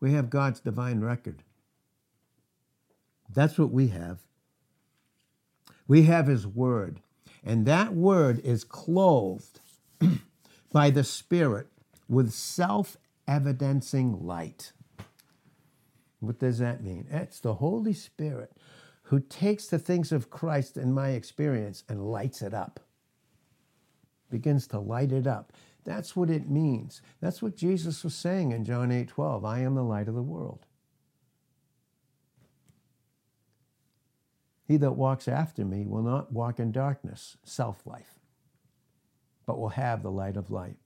[0.00, 1.42] We have God's divine record.
[3.32, 4.25] That's what we have.
[5.88, 7.00] We have His Word.
[7.44, 9.60] And that Word is clothed
[10.72, 11.68] by the Spirit
[12.08, 12.96] with self
[13.28, 14.72] evidencing light.
[16.20, 17.06] What does that mean?
[17.10, 18.52] It's the Holy Spirit
[19.04, 22.80] who takes the things of Christ in my experience and lights it up,
[24.30, 25.52] begins to light it up.
[25.84, 27.00] That's what it means.
[27.20, 29.44] That's what Jesus was saying in John 8 12.
[29.44, 30.65] I am the light of the world.
[34.66, 38.18] He that walks after me will not walk in darkness, self life,
[39.46, 40.76] but will have the light of life.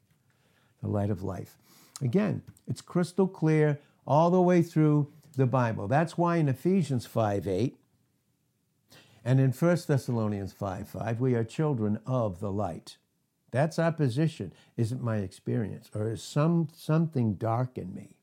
[0.82, 1.58] the light of life.
[2.02, 5.88] Again, it's crystal clear all the way through the Bible.
[5.88, 7.76] That's why in Ephesians 5 8
[9.24, 12.96] and in 1 Thessalonians 5 5, we are children of the light.
[13.50, 14.52] That's our position.
[14.76, 15.90] Isn't my experience?
[15.94, 18.16] Or is some something dark in me?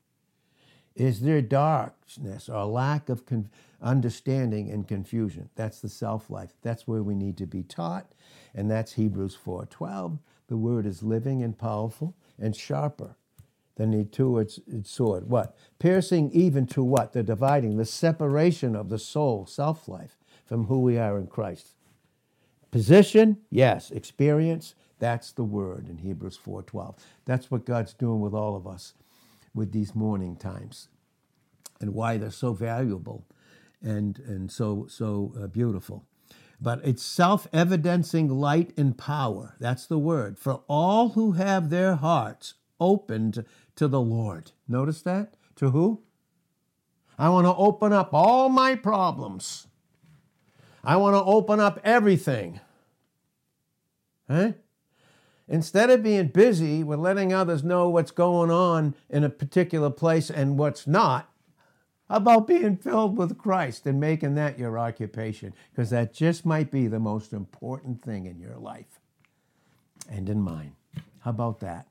[0.96, 3.26] Is there darkness or lack of
[3.82, 5.50] understanding and confusion?
[5.56, 6.54] That's the self life.
[6.62, 8.13] That's where we need to be taught,
[8.54, 10.20] and that's Hebrews 4:12.
[10.48, 13.18] The word is living and powerful and sharper
[13.76, 15.30] than the two-edged sword.
[15.30, 15.56] What?
[15.80, 17.13] Piercing even to what?
[17.13, 21.76] The dividing, the separation of the soul, self-life, from who we are in Christ.
[22.72, 23.92] Position, yes.
[23.92, 26.96] Experience, that's the word in Hebrews 4:12.
[27.26, 28.94] That's what God's doing with all of us
[29.54, 30.90] with these morning times
[31.80, 33.26] and why they're so valuable
[33.88, 36.06] and, and so, so uh, beautiful.
[36.60, 39.56] But it's self evidencing light and power.
[39.60, 40.38] That's the word.
[40.38, 43.45] For all who have their hearts opened
[43.76, 44.52] to the Lord.
[44.67, 45.36] Notice that?
[45.58, 46.02] To who?
[47.17, 49.67] I want to open up all my problems.
[50.84, 52.60] I want to open up everything.
[54.30, 54.54] Huh?
[55.47, 60.30] Instead of being busy with letting others know what's going on in a particular place
[60.30, 61.32] and what's not,
[62.10, 65.54] about being filled with Christ and making that your occupation?
[65.72, 69.00] Because that just might be the most important thing in your life
[70.10, 70.76] and in mine.
[71.20, 71.88] How about that?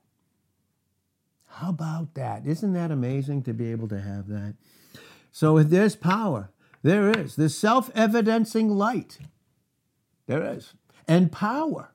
[1.45, 2.45] How about that?
[2.45, 4.55] Isn't that amazing to be able to have that?
[5.31, 6.51] So if there's power,
[6.83, 7.35] there is.
[7.35, 9.19] There's self evidencing light.
[10.27, 10.73] There is.
[11.07, 11.93] And power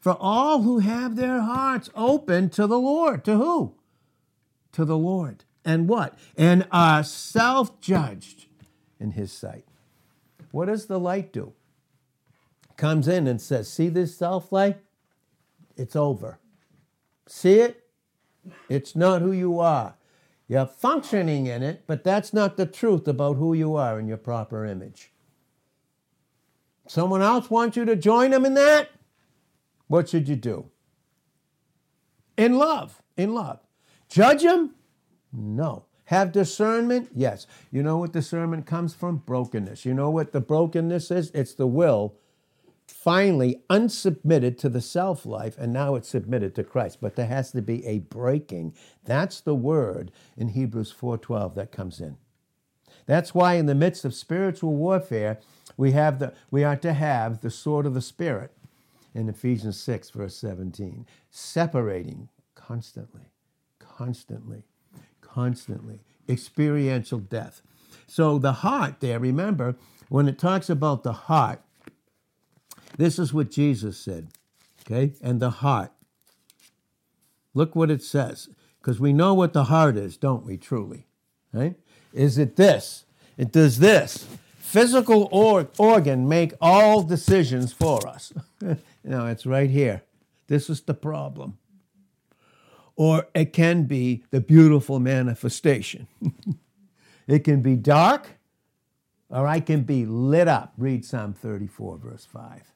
[0.00, 3.24] for all who have their hearts open to the Lord.
[3.24, 3.74] To who?
[4.72, 5.44] To the Lord.
[5.64, 6.18] And what?
[6.36, 8.46] And are self judged
[9.00, 9.64] in his sight.
[10.50, 11.52] What does the light do?
[12.76, 14.78] Comes in and says, See this self light?
[15.76, 16.38] It's over.
[17.26, 17.84] See it?
[18.68, 19.94] It's not who you are.
[20.46, 24.18] You're functioning in it, but that's not the truth about who you are in your
[24.18, 25.10] proper image.
[26.86, 28.90] Someone else wants you to join them in that?
[29.86, 30.66] What should you do?
[32.36, 33.60] In love, in love.
[34.08, 34.74] Judge them?
[35.34, 35.86] No.
[36.06, 37.10] Have discernment?
[37.14, 37.46] Yes.
[37.72, 39.18] You know what discernment comes from?
[39.18, 39.84] Brokenness.
[39.84, 41.30] You know what the brokenness is?
[41.32, 42.14] It's the will
[42.86, 46.98] finally unsubmitted to the self life and now it's submitted to Christ.
[47.00, 48.74] But there has to be a breaking.
[49.04, 52.16] That's the word in Hebrews 4:12 that comes in.
[53.06, 55.40] That's why in the midst of spiritual warfare,
[55.76, 58.52] we have the we are to have the sword of the spirit
[59.14, 63.30] in Ephesians 6, verse 17, separating constantly,
[63.78, 64.64] constantly,
[65.34, 67.60] constantly, experiential death.
[68.06, 69.74] So the heart there, remember,
[70.08, 71.60] when it talks about the heart,
[72.96, 74.28] this is what Jesus said,
[74.82, 75.12] okay?
[75.20, 75.90] And the heart.
[77.52, 78.48] Look what it says,
[78.80, 81.06] because we know what the heart is, don't we, truly?
[81.52, 81.74] Right?
[82.12, 83.04] Is it this?
[83.36, 84.28] It does this.
[84.58, 88.32] Physical or- organ make all decisions for us.
[89.06, 90.02] No, it's right here.
[90.46, 91.58] This is the problem.
[92.96, 96.06] Or it can be the beautiful manifestation.
[97.26, 98.38] it can be dark,
[99.28, 100.74] or I can be lit up.
[100.78, 102.72] Read Psalm 34, verse 5.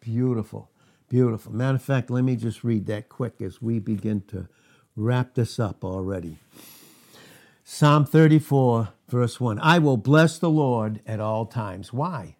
[0.00, 0.70] Beautiful,
[1.08, 1.52] beautiful.
[1.52, 4.48] Matter of fact, let me just read that quick as we begin to
[4.94, 6.38] wrap this up already.
[7.64, 9.58] Psalm 34, verse 1.
[9.58, 11.92] I will bless the Lord at all times.
[11.92, 12.36] Why?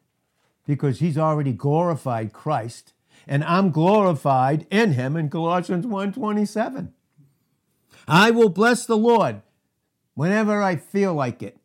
[0.66, 2.92] because he's already glorified Christ
[3.26, 6.92] and I'm glorified in him in Colossians 1:27.
[8.08, 9.42] I will bless the Lord
[10.14, 11.58] whenever I feel like it.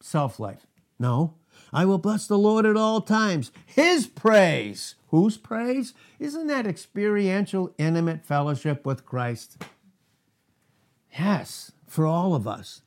[0.00, 0.66] Self-life.
[0.98, 1.34] No.
[1.72, 3.50] I will bless the Lord at all times.
[3.64, 4.96] His praise.
[5.08, 5.94] Whose praise?
[6.18, 9.62] Isn't that experiential, intimate fellowship with Christ?
[11.18, 12.82] Yes, for all of us.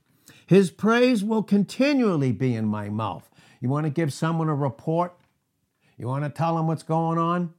[0.45, 3.29] His praise will continually be in my mouth.
[3.59, 5.15] You want to give someone a report?
[5.97, 7.53] You want to tell them what's going on?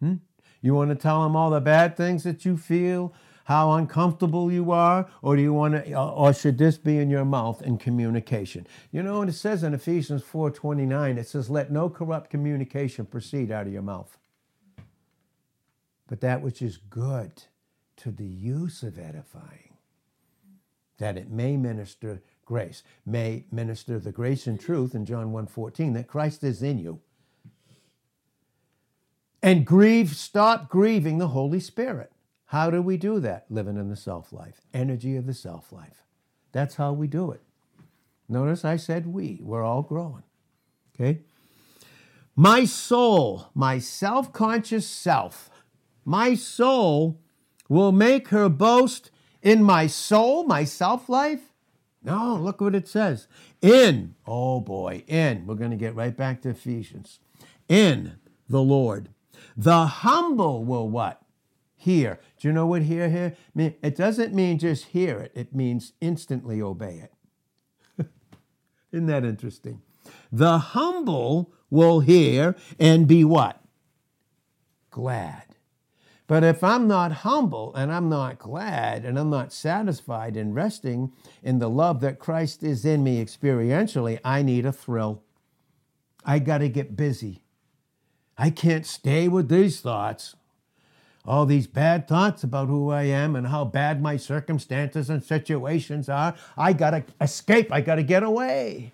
[0.00, 0.14] Hmm?
[0.60, 3.12] You want to tell them all the bad things that you feel,
[3.44, 7.24] how uncomfortable you are, or do you want to, or should this be in your
[7.24, 8.66] mouth in communication?
[8.92, 11.18] You know what it says in Ephesians 4:29?
[11.18, 14.18] It says, "Let no corrupt communication proceed out of your mouth,
[16.06, 17.44] but that which is good
[17.96, 19.76] to the use of edifying,
[20.98, 26.06] that it may minister grace may minister the grace and truth in John 1:14 that
[26.06, 27.00] Christ is in you.
[29.42, 32.12] And grieve, stop grieving the Holy Spirit.
[32.44, 33.46] How do we do that?
[33.48, 36.04] Living in the self life, energy of the self life.
[36.52, 37.40] That's how we do it.
[38.28, 40.24] Notice I said we, we're all growing.
[40.94, 41.20] Okay?
[42.36, 45.48] My soul, my self conscious self,
[46.04, 47.18] my soul
[47.70, 49.10] will make her boast
[49.40, 51.51] in my soul, my self life,
[52.04, 53.28] no, look what it says.
[53.60, 55.46] In, oh boy, in.
[55.46, 57.20] We're going to get right back to Ephesians.
[57.68, 58.16] In
[58.48, 59.08] the Lord.
[59.56, 61.22] The humble will what?
[61.76, 62.20] Hear.
[62.38, 63.36] Do you know what hear here?
[63.56, 67.02] It doesn't mean just hear it, it means instantly obey
[67.98, 68.06] it.
[68.92, 69.82] Isn't that interesting?
[70.30, 73.60] The humble will hear and be what?
[74.90, 75.51] Glad.
[76.32, 81.12] But if I'm not humble and I'm not glad and I'm not satisfied and resting
[81.42, 85.22] in the love that Christ is in me experientially, I need a thrill.
[86.24, 87.42] I got to get busy.
[88.38, 90.34] I can't stay with these thoughts.
[91.26, 96.08] All these bad thoughts about who I am and how bad my circumstances and situations
[96.08, 96.34] are.
[96.56, 97.70] I got to escape.
[97.70, 98.92] I got to get away.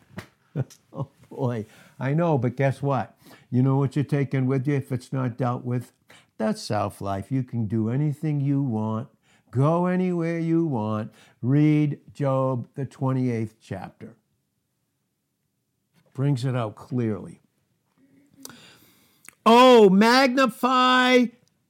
[0.93, 1.66] oh boy,
[2.01, 3.16] I know, but guess what?
[3.49, 5.93] You know what you're taking with you if it's not dealt with?
[6.39, 7.32] That's self life.
[7.32, 9.09] You can do anything you want,
[9.51, 11.12] go anywhere you want.
[11.43, 14.14] Read Job, the 28th chapter.
[16.14, 17.41] Brings it out clearly.
[19.45, 21.26] Oh, magnify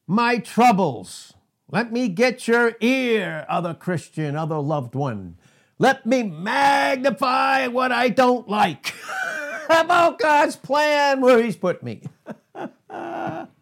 [0.07, 1.35] my troubles.
[1.71, 5.37] Let me get your ear, other Christian, other loved one.
[5.79, 8.95] Let me magnify what I don't like
[9.71, 12.03] about God's plan where He's put me.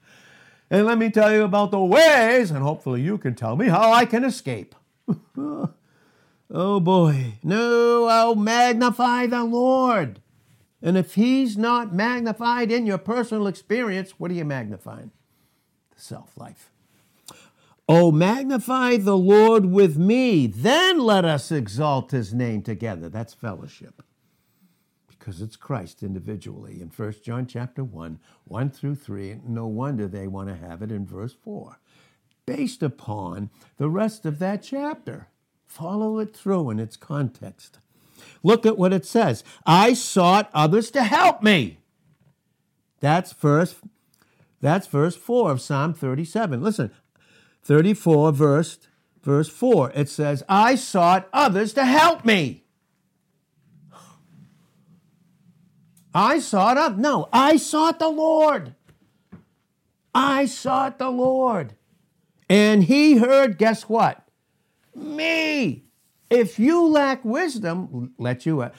[0.70, 3.92] and let me tell you about the ways, and hopefully you can tell me how
[3.92, 4.74] I can escape.
[5.38, 7.34] oh boy.
[7.42, 10.20] No, I'll magnify the Lord.
[10.82, 15.12] And if He's not magnified in your personal experience, what are you magnifying?
[15.94, 16.70] The self life.
[17.88, 23.08] Oh, magnify the Lord with me, then let us exalt his name together.
[23.08, 24.02] That's fellowship.
[25.26, 26.80] Because it's Christ individually.
[26.80, 30.92] In 1 John chapter 1, 1 through 3, no wonder they want to have it
[30.92, 31.80] in verse 4.
[32.46, 35.26] Based upon the rest of that chapter.
[35.64, 37.80] Follow it through in its context.
[38.44, 39.42] Look at what it says.
[39.66, 41.78] I sought others to help me.
[43.00, 43.74] That's verse
[44.60, 46.62] that's verse 4 of Psalm 37.
[46.62, 46.92] Listen,
[47.64, 48.78] 34, verse,
[49.24, 49.90] verse 4.
[49.92, 52.65] It says, I sought others to help me.
[56.16, 56.96] I sought up.
[56.96, 58.74] No, I sought the Lord.
[60.14, 61.74] I sought the Lord.
[62.48, 64.26] And he heard, guess what?
[64.94, 65.84] Me.
[66.30, 68.70] If you lack wisdom, let you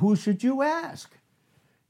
[0.00, 1.10] who should you ask?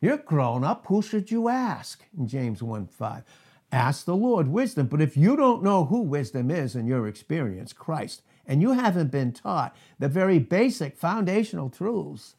[0.01, 2.05] You're grown up, who should you ask?
[2.17, 3.25] In James 1 5.
[3.73, 4.87] Ask the Lord wisdom.
[4.87, 9.11] But if you don't know who wisdom is in your experience, Christ, and you haven't
[9.11, 12.37] been taught the very basic foundational truths,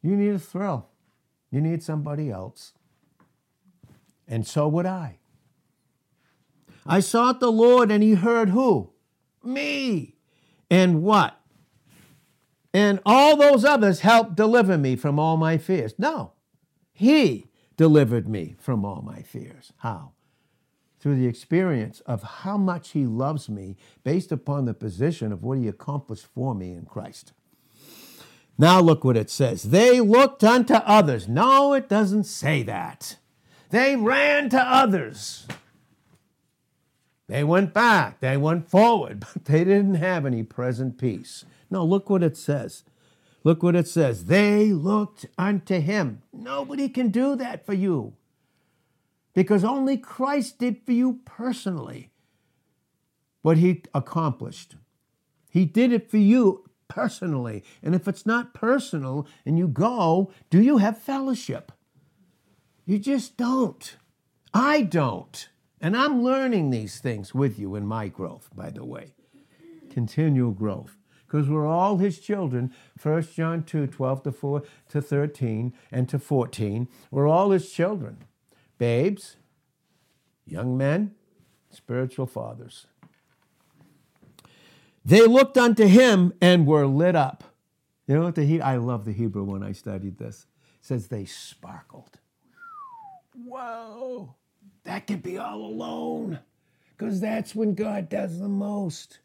[0.00, 0.90] you need a thrill.
[1.56, 2.74] You need somebody else.
[4.28, 5.20] And so would I.
[6.84, 8.90] I sought the Lord and he heard who?
[9.42, 10.16] Me.
[10.70, 11.40] And what?
[12.74, 15.94] And all those others helped deliver me from all my fears.
[15.96, 16.32] No,
[16.92, 17.46] he
[17.78, 19.72] delivered me from all my fears.
[19.78, 20.12] How?
[21.00, 25.56] through the experience of how much He loves me based upon the position of what
[25.56, 27.32] He accomplished for me in Christ.
[28.58, 29.64] Now look what it says.
[29.64, 31.28] They looked unto others.
[31.28, 33.16] No, it doesn't say that.
[33.70, 35.46] They ran to others.
[37.28, 41.44] They went back, they went forward, but they didn't have any present peace.
[41.70, 42.84] No, look what it says.
[43.42, 44.26] Look what it says.
[44.26, 46.22] They looked unto him.
[46.32, 48.14] Nobody can do that for you
[49.34, 52.10] because only Christ did for you personally
[53.42, 54.76] what he accomplished.
[55.50, 57.64] He did it for you personally.
[57.82, 61.72] And if it's not personal and you go, do you have fellowship?
[62.84, 63.96] You just don't.
[64.54, 65.48] I don't.
[65.80, 69.14] And I'm learning these things with you in my growth, by the way.
[69.90, 70.96] Continual growth.
[71.26, 72.72] Because we're all his children.
[73.02, 76.88] 1 John 2, 12 to 4 to 13 and to 14.
[77.10, 78.24] We're all his children
[78.78, 79.36] babes,
[80.44, 81.14] young men,
[81.70, 82.86] spiritual fathers.
[85.06, 87.44] They looked unto him and were lit up.
[88.08, 90.46] You know what the he I love the Hebrew when I studied this.
[90.80, 92.18] It says they sparkled.
[93.32, 94.34] Whoa.
[94.82, 96.40] That could be all alone.
[96.96, 99.20] Because that's when God does the most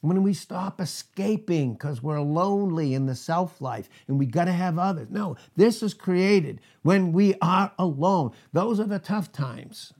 [0.00, 4.52] when we stop escaping because we're lonely in the self life and we got to
[4.52, 5.08] have others.
[5.10, 8.32] No, this is created when we are alone.
[8.52, 9.92] Those are the tough times.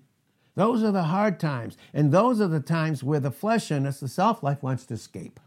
[0.54, 1.76] Those are the hard times.
[1.92, 4.94] And those are the times where the flesh in us, the self life, wants to
[4.94, 5.40] escape.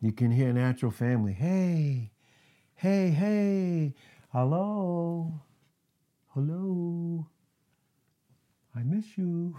[0.00, 2.10] You can hear natural family hey,
[2.74, 3.94] hey, hey,
[4.32, 5.40] hello,
[6.34, 7.26] hello,
[8.76, 9.56] I miss you.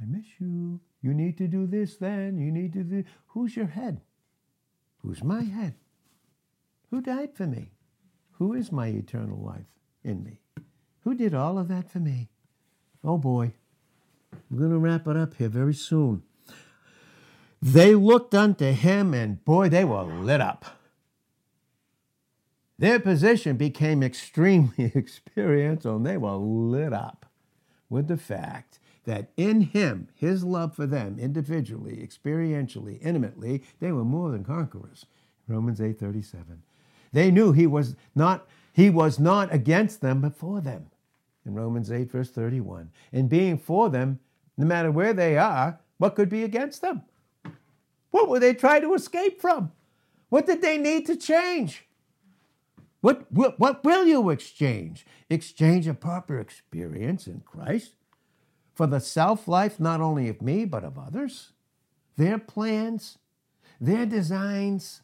[0.00, 0.80] I miss you.
[1.00, 2.38] You need to do this then.
[2.38, 3.04] You need to do.
[3.28, 4.00] Who's your head?
[4.98, 5.74] Who's my head?
[6.90, 7.72] Who died for me?
[8.32, 9.66] Who is my eternal life
[10.04, 10.40] in me?
[11.08, 12.28] Who did all of that for me?
[13.02, 13.54] Oh boy.
[14.50, 16.22] We're going to wrap it up here very soon.
[17.62, 20.66] They looked unto him, and boy, they were lit up.
[22.78, 27.24] Their position became extremely experiential, and they were lit up
[27.88, 34.04] with the fact that in him, his love for them individually, experientially, intimately, they were
[34.04, 35.06] more than conquerors.
[35.46, 36.58] Romans 8:37.
[37.14, 40.90] They knew he was not he was not against them but for them.
[41.48, 42.90] In Romans 8 verse 31.
[43.12, 44.20] And being for them,
[44.56, 47.02] no matter where they are, what could be against them?
[48.10, 49.72] What were they trying to escape from?
[50.28, 51.86] What did they need to change?
[53.00, 55.06] What, what, what will you exchange?
[55.30, 57.94] Exchange a proper experience in Christ
[58.74, 61.52] for the self life not only of me, but of others,
[62.16, 63.18] their plans,
[63.80, 65.02] their designs,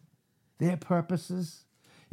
[0.58, 1.63] their purposes.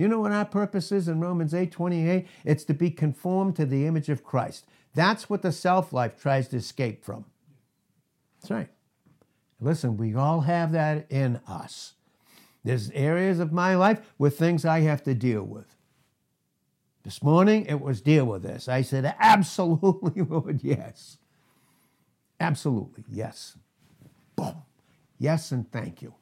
[0.01, 2.27] You know what our purpose is in Romans 8 28?
[2.43, 4.65] It's to be conformed to the image of Christ.
[4.95, 7.25] That's what the self life tries to escape from.
[8.41, 8.69] That's right.
[9.59, 11.93] Listen, we all have that in us.
[12.63, 15.75] There's areas of my life with things I have to deal with.
[17.03, 18.67] This morning it was deal with this.
[18.67, 21.19] I said, Absolutely, Lord, yes.
[22.39, 23.55] Absolutely, yes.
[24.35, 24.63] Boom.
[25.19, 26.15] Yes, and thank you.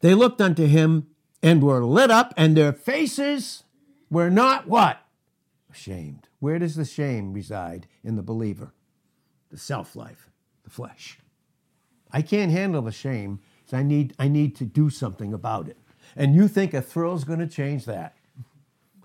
[0.00, 1.06] They looked unto him
[1.42, 3.64] and were lit up, and their faces
[4.10, 5.02] were not what?
[5.70, 6.28] Ashamed.
[6.38, 8.72] Where does the shame reside in the believer?
[9.50, 10.30] The self life,
[10.64, 11.18] the flesh.
[12.12, 15.76] I can't handle the shame, so I need, I need to do something about it.
[16.16, 18.16] And you think a thrill is going to change that?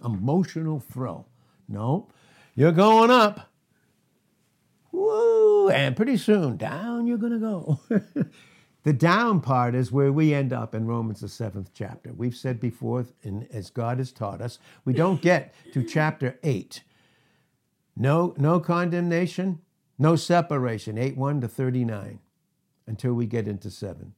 [0.03, 1.27] Emotional thrill.
[1.67, 2.07] No,
[2.55, 3.51] you're going up.
[4.91, 5.69] Woo!
[5.69, 7.79] And pretty soon, down you're going to go.
[8.85, 12.13] the down part is where we end up in Romans, the seventh chapter.
[12.13, 16.83] We've said before, and as God has taught us, we don't get to chapter 8.
[17.97, 19.59] No, no condemnation,
[19.97, 22.19] no separation, 8 1 to 39,
[22.85, 24.13] until we get into 7.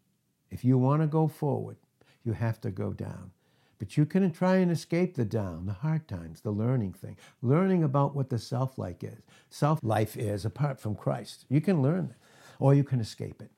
[0.51, 1.77] If you want to go forward,
[2.25, 3.31] you have to go down.
[3.79, 7.85] But you can try and escape the down, the hard times, the learning thing, learning
[7.85, 11.45] about what the self like is, self life is apart from Christ.
[11.47, 12.17] You can learn that,
[12.59, 13.51] or you can escape it.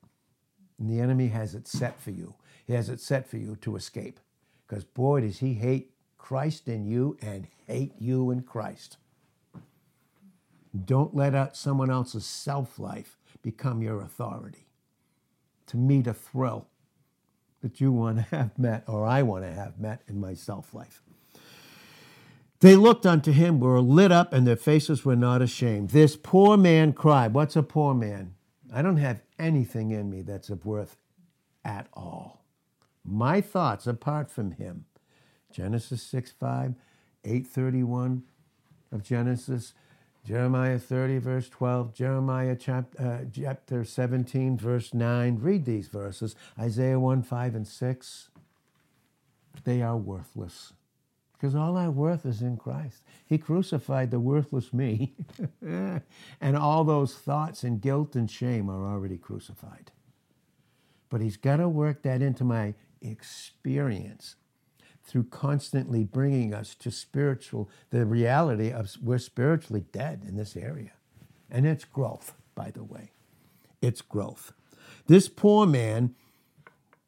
[0.80, 2.34] And the enemy has it set for you.
[2.66, 4.18] He has it set for you to escape.
[4.66, 5.92] Because boy, does he hate
[6.30, 8.98] Christ in you and hate you in Christ.
[10.84, 14.68] Don't let out someone else's self life become your authority.
[15.66, 16.68] To meet a thrill
[17.62, 20.72] that you want to have met or I want to have met in my self
[20.72, 21.02] life.
[22.60, 25.90] They looked unto him, were lit up, and their faces were not ashamed.
[25.90, 27.34] This poor man cried.
[27.34, 28.34] What's a poor man?
[28.72, 30.96] I don't have anything in me that's of worth
[31.64, 32.44] at all.
[33.04, 34.84] My thoughts apart from him.
[35.52, 36.74] Genesis 6 5,
[37.24, 38.22] 831
[38.92, 39.74] of Genesis,
[40.24, 45.38] Jeremiah 30, verse 12, Jeremiah chapter, uh, chapter 17, verse 9.
[45.40, 46.36] Read these verses.
[46.58, 48.28] Isaiah 1, 5, and 6.
[49.64, 50.74] They are worthless
[51.40, 53.02] because all our worth is in Christ.
[53.24, 55.14] He crucified the worthless me,
[55.62, 59.90] and all those thoughts and guilt and shame are already crucified.
[61.08, 64.36] But He's got to work that into my experience
[65.02, 70.92] through constantly bringing us to spiritual, the reality of we're spiritually dead in this area.
[71.50, 73.12] And it's growth, by the way.
[73.80, 74.52] It's growth.
[75.06, 76.14] This poor man,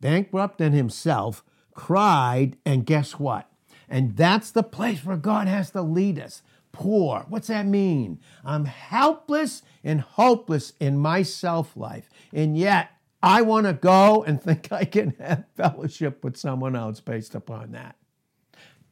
[0.01, 3.52] bankrupt in himself, cried, and guess what?
[3.93, 6.41] And that's the place where God has to lead us.
[6.73, 7.27] Poor.
[7.29, 8.21] What's that mean?
[8.43, 12.09] I'm helpless and hopeless in my self life.
[12.33, 17.01] And yet, I want to go and think I can have fellowship with someone else
[17.01, 17.97] based upon that.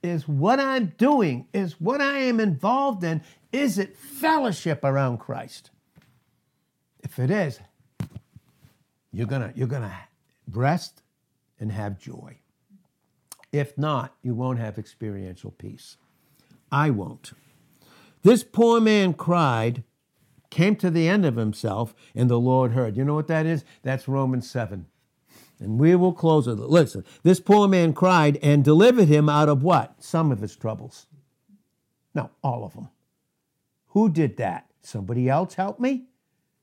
[0.03, 3.23] Is what I'm doing, is what I am involved in,
[3.53, 5.71] is it fellowship around Christ?
[7.03, 7.59] If it is,
[9.13, 9.99] you're gonna you're gonna
[10.53, 11.03] rest
[11.59, 12.37] and have joy.
[13.53, 15.97] If not, you won't have experiential peace.
[16.71, 17.33] I won't.
[18.23, 19.83] This poor man cried,
[20.51, 22.97] came to the end of himself, and the Lord heard.
[22.97, 23.65] You know what that is?
[23.83, 24.87] That's Romans 7.
[25.59, 26.69] And we will close with it.
[26.69, 30.03] Listen, this poor man cried and delivered him out of what?
[30.03, 31.07] Some of his troubles.
[32.15, 32.89] No, all of them.
[33.89, 34.67] Who did that?
[34.83, 36.05] Somebody else help me?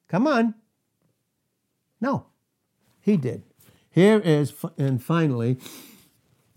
[0.07, 0.55] Come on.
[1.99, 2.27] No,
[2.99, 3.43] he did.
[3.89, 5.57] Here is, and finally,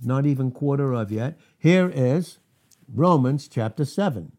[0.03, 2.39] not even quarter of yet, here is
[2.93, 4.33] Romans chapter 7.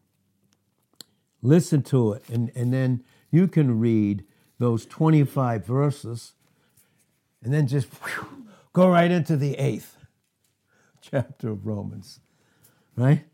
[1.40, 4.24] Listen to it, and, and then you can read
[4.58, 6.34] those 25 verses
[7.42, 9.96] and then just whew, go right into the eighth
[11.00, 12.20] chapter of Romans,
[12.96, 13.24] right?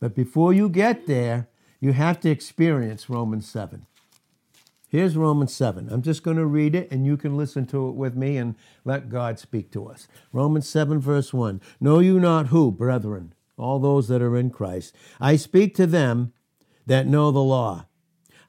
[0.00, 1.48] But before you get there,
[1.80, 3.86] you have to experience Romans 7.
[4.90, 5.88] Here's Romans 7.
[5.90, 8.54] I'm just going to read it and you can listen to it with me and
[8.86, 10.08] let God speak to us.
[10.32, 11.60] Romans 7, verse 1.
[11.78, 14.94] Know you not who, brethren, all those that are in Christ?
[15.20, 16.32] I speak to them
[16.86, 17.84] that know the law.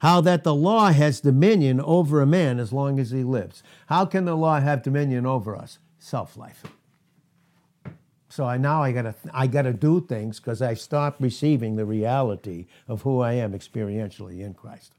[0.00, 3.62] How that the law has dominion over a man as long as he lives.
[3.88, 5.78] How can the law have dominion over us?
[5.98, 6.64] Self life.
[8.30, 12.66] So I, now I gotta I gotta do things because I stopped receiving the reality
[12.88, 14.94] of who I am experientially in Christ.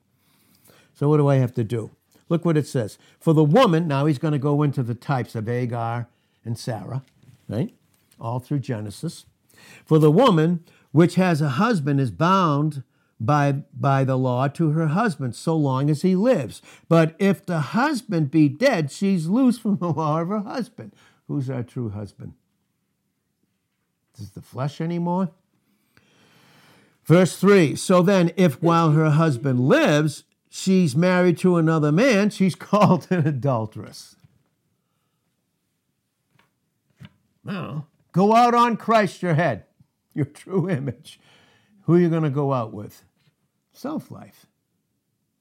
[0.93, 1.91] So what do I have to do?
[2.29, 2.97] Look what it says.
[3.19, 6.07] For the woman, now he's going to go into the types of Agar
[6.45, 7.03] and Sarah,
[7.49, 7.73] right?
[8.19, 9.25] All through Genesis.
[9.85, 12.83] For the woman which has a husband is bound
[13.19, 16.61] by, by the law to her husband so long as he lives.
[16.89, 20.93] But if the husband be dead, she's loose from the law of her husband.
[21.27, 22.33] Who's our true husband?
[24.19, 25.31] Is the flesh anymore?
[27.05, 32.55] Verse 3 So then, if while her husband lives, she's married to another man, she's
[32.69, 34.17] called an adulteress.
[37.43, 39.63] Now, go out on Christ your head,
[40.13, 41.19] your true image.
[41.83, 43.03] Who are you going to go out with?
[43.73, 44.45] Self life.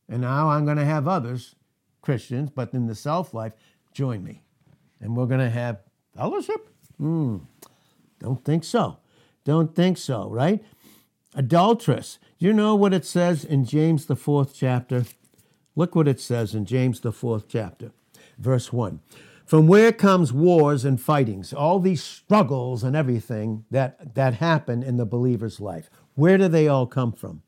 [0.09, 1.57] And now I'm going to have others,
[2.01, 3.53] Christians, but in the self life,
[3.93, 4.43] join me.
[5.01, 5.81] And we're going to have
[6.17, 6.71] fellowship?
[6.97, 7.39] Hmm.
[8.21, 8.99] Don't think so.
[9.45, 10.63] Don't think so, right?
[11.35, 12.18] Adulteress.
[12.39, 15.05] You know what it says in James, the fourth chapter?
[15.76, 17.93] Look what it says in James, the fourth chapter,
[18.39, 19.01] verse 1.
[19.47, 24.97] From where comes wars and fightings, all these struggles and everything that, that happen in
[24.97, 25.89] the believer's life?
[26.14, 27.43] Where do they all come from?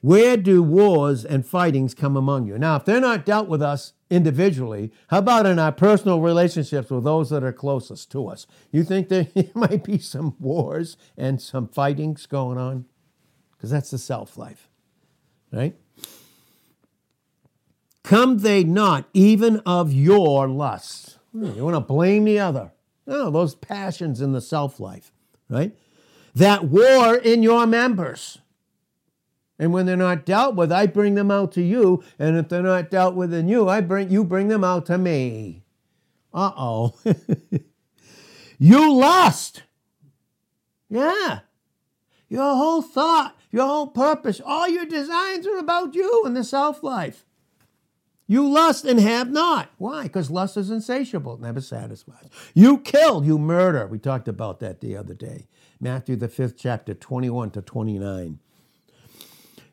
[0.00, 2.58] Where do wars and fightings come among you?
[2.58, 7.04] Now, if they're not dealt with us individually, how about in our personal relationships with
[7.04, 8.46] those that are closest to us?
[8.70, 12.84] You think there might be some wars and some fightings going on?
[13.66, 14.68] Because that's the self life,
[15.50, 15.74] right?
[18.04, 21.18] Come they not even of your lusts?
[21.32, 22.70] Hmm, you want to blame the other.
[23.08, 25.10] No, those passions in the self life,
[25.48, 25.76] right?
[26.32, 28.38] That war in your members.
[29.58, 32.04] And when they're not dealt with, I bring them out to you.
[32.20, 34.96] And if they're not dealt with in you, I bring you bring them out to
[34.96, 35.64] me.
[36.32, 36.94] Uh-oh.
[38.60, 39.64] you lust.
[40.88, 41.40] Yeah.
[42.28, 47.24] Your whole thought, your whole purpose, all your designs are about you and the self-life.
[48.28, 49.70] You lust and have not.
[49.78, 50.04] Why?
[50.04, 52.28] Because lust is insatiable, never satisfies.
[52.54, 53.86] You kill, you murder.
[53.86, 55.46] We talked about that the other day.
[55.80, 58.40] Matthew, the fifth chapter, 21 to 29.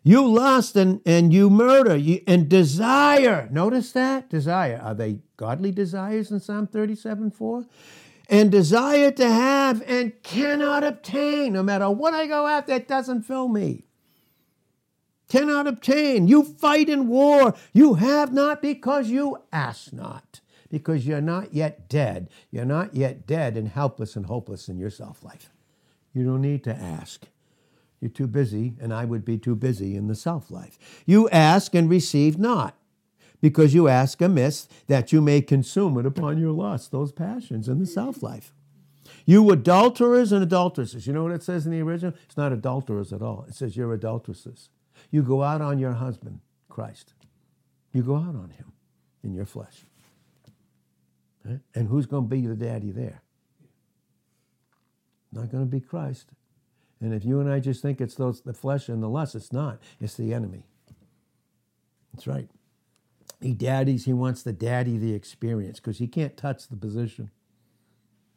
[0.03, 3.47] You lust and, and you murder you, and desire.
[3.51, 4.30] Notice that?
[4.30, 4.80] Desire.
[4.84, 7.65] Are they godly desires in Psalm 37 4?
[8.34, 11.53] And desire to have and cannot obtain.
[11.53, 13.86] No matter what I go after, it doesn't fill me.
[15.29, 16.27] Cannot obtain.
[16.27, 17.53] You fight in war.
[17.73, 20.41] You have not because you ask not.
[20.71, 22.27] Because you're not yet dead.
[22.49, 25.51] You're not yet dead and helpless and hopeless in your self life.
[26.11, 27.27] You don't need to ask.
[28.01, 30.79] You're too busy, and I would be too busy in the self life.
[31.05, 32.75] You ask and receive not,
[33.43, 37.77] because you ask amiss that you may consume it upon your lust, those passions in
[37.77, 38.53] the self life.
[39.25, 41.07] You adulterers and adulteresses.
[41.07, 42.13] You know what it says in the original?
[42.23, 43.43] It's not adulterers at all.
[43.49, 44.69] It says you're adulteresses.
[45.11, 46.39] You go out on your husband,
[46.69, 47.15] Christ.
[47.91, 48.71] You go out on him
[49.25, 49.83] in your flesh.
[51.43, 53.23] And who's going to be the daddy there?
[55.33, 56.29] Not going to be Christ.
[57.01, 59.51] And if you and I just think it's those the flesh and the lust, it's
[59.51, 59.81] not.
[59.99, 60.63] It's the enemy.
[62.13, 62.47] That's right.
[63.43, 67.29] He daddies, he wants to daddy the experience because he can't touch the position.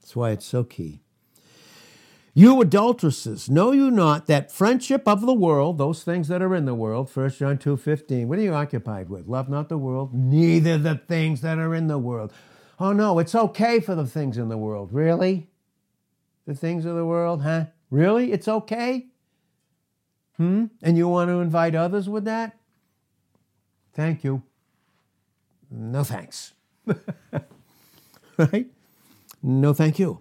[0.01, 1.01] That's why it's so key.
[2.35, 6.65] You adulteresses, know you not that friendship of the world, those things that are in
[6.65, 9.29] the world, 1 John 2 15, what are you occupied with?
[9.29, 12.33] Love not the world, neither the things that are in the world.
[12.81, 14.93] Oh no, it's okay for the things in the world.
[14.93, 15.49] Really?
[16.47, 17.67] The things of the world, huh?
[17.91, 18.33] Really?
[18.33, 19.07] It's okay?
[20.37, 20.67] Hmm?
[20.83, 22.59] And you want to invite others with that?
[23.95, 24.43] Thank you.
[25.71, 26.53] No thanks.
[28.39, 28.67] right?
[29.43, 30.21] No thank you.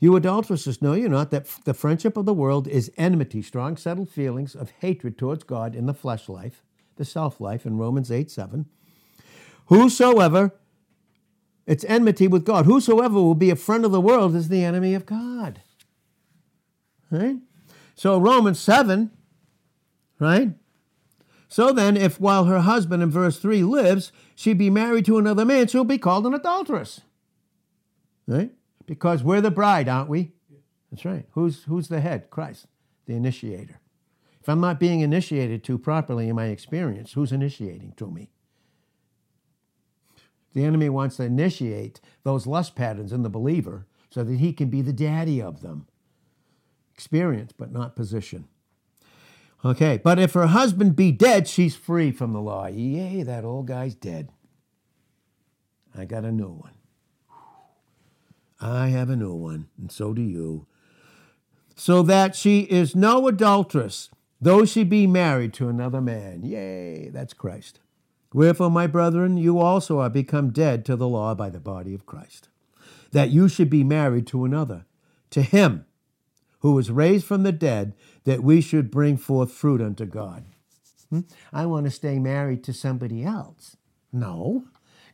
[0.00, 4.10] You adulteresses, know you not that the friendship of the world is enmity, strong settled
[4.10, 6.62] feelings of hatred towards God in the flesh life,
[6.96, 8.66] the self life in Romans 8 7.
[9.66, 10.52] Whosoever,
[11.66, 12.66] it's enmity with God.
[12.66, 15.60] Whosoever will be a friend of the world is the enemy of God.
[17.10, 17.36] Right?
[17.94, 19.10] So Romans 7,
[20.18, 20.50] right?
[21.52, 25.44] So then, if while her husband in verse 3 lives, she be married to another
[25.44, 27.02] man, she'll be called an adulteress.
[28.26, 28.52] Right?
[28.86, 30.32] Because we're the bride, aren't we?
[30.90, 31.26] That's right.
[31.32, 32.30] Who's, who's the head?
[32.30, 32.68] Christ,
[33.04, 33.80] the initiator.
[34.40, 38.30] If I'm not being initiated to properly in my experience, who's initiating to me?
[40.54, 44.70] The enemy wants to initiate those lust patterns in the believer so that he can
[44.70, 45.86] be the daddy of them
[46.94, 48.48] experience, but not position.
[49.64, 52.66] Okay, but if her husband be dead, she's free from the law.
[52.66, 54.30] Yay, that old guy's dead.
[55.96, 56.72] I got a new one.
[58.60, 60.66] I have a new one, and so do you.
[61.76, 64.10] So that she is no adulteress,
[64.40, 66.42] though she be married to another man.
[66.42, 67.80] Yay, that's Christ.
[68.32, 72.06] Wherefore, my brethren, you also are become dead to the law by the body of
[72.06, 72.48] Christ,
[73.12, 74.86] that you should be married to another,
[75.30, 75.84] to him
[76.62, 77.92] who was raised from the dead,
[78.24, 80.44] that we should bring forth fruit unto God.
[81.10, 81.20] Hmm?
[81.52, 83.76] I want to stay married to somebody else.
[84.12, 84.64] No.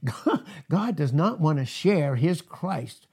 [0.71, 3.07] God does not want to share his Christ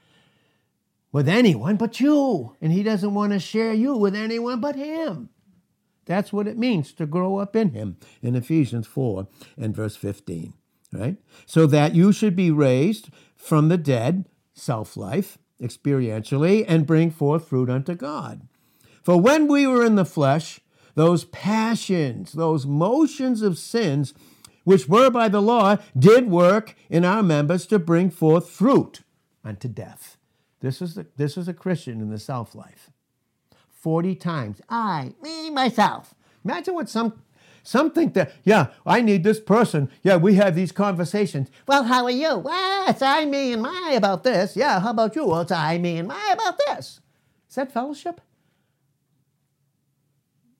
[1.11, 2.55] with anyone but you.
[2.61, 5.29] And he doesn't want to share you with anyone but him.
[6.05, 9.27] That's what it means to grow up in him in Ephesians 4
[9.57, 10.53] and verse 15,
[10.93, 11.15] right?
[11.45, 17.47] So that you should be raised from the dead, self life, experientially, and bring forth
[17.47, 18.47] fruit unto God.
[19.03, 20.59] For when we were in the flesh,
[20.95, 24.13] those passions, those motions of sins,
[24.63, 29.01] which were by the law, did work in our members to bring forth fruit
[29.43, 30.17] unto death.
[30.61, 32.89] This is, the, this is a Christian in the self life.
[33.69, 34.61] 40 times.
[34.67, 36.15] I, me, myself.
[36.43, 37.21] Imagine what some
[37.65, 39.89] some think that, yeah, I need this person.
[40.03, 41.49] Yeah, we have these conversations.
[41.67, 42.37] Well, how are you?
[42.37, 44.55] Well, it's I, me, and my about this.
[44.55, 45.25] Yeah, how about you?
[45.25, 47.01] Well, it's I, me, and my about this.
[47.49, 48.21] Is that fellowship?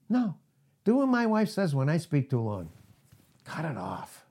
[0.10, 0.38] No.
[0.84, 2.70] Do what my wife says when I speak too long.
[3.44, 4.26] Cut it off.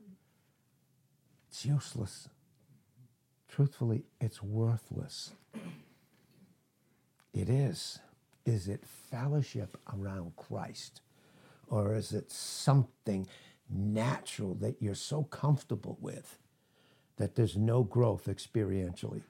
[1.48, 2.28] It's useless.
[3.48, 5.30] Truthfully, it's worthless.
[7.32, 8.00] It is.
[8.44, 11.02] Is it fellowship around Christ?
[11.68, 13.26] Or is it something
[13.68, 16.38] natural that you're so comfortable with
[17.16, 19.22] that there's no growth experientially?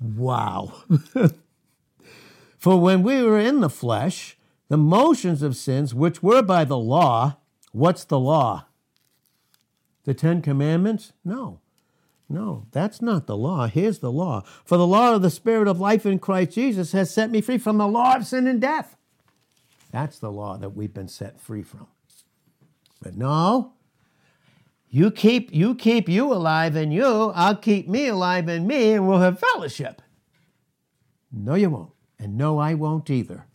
[0.00, 0.74] Wow.
[2.58, 4.36] For when we were in the flesh,
[4.68, 7.38] the motions of sins, which were by the law,
[7.72, 8.66] what's the law?
[10.04, 11.12] The Ten Commandments?
[11.24, 11.60] No.
[12.28, 13.66] No, that's not the law.
[13.66, 14.44] Here's the law.
[14.64, 17.58] For the law of the Spirit of life in Christ Jesus has set me free
[17.58, 18.96] from the law of sin and death.
[19.90, 21.86] That's the law that we've been set free from.
[23.02, 23.72] But no,
[24.88, 29.08] you keep you keep you alive in you, I'll keep me alive in me, and
[29.08, 30.02] we'll have fellowship.
[31.32, 31.92] No, you won't.
[32.18, 33.46] And no, I won't either.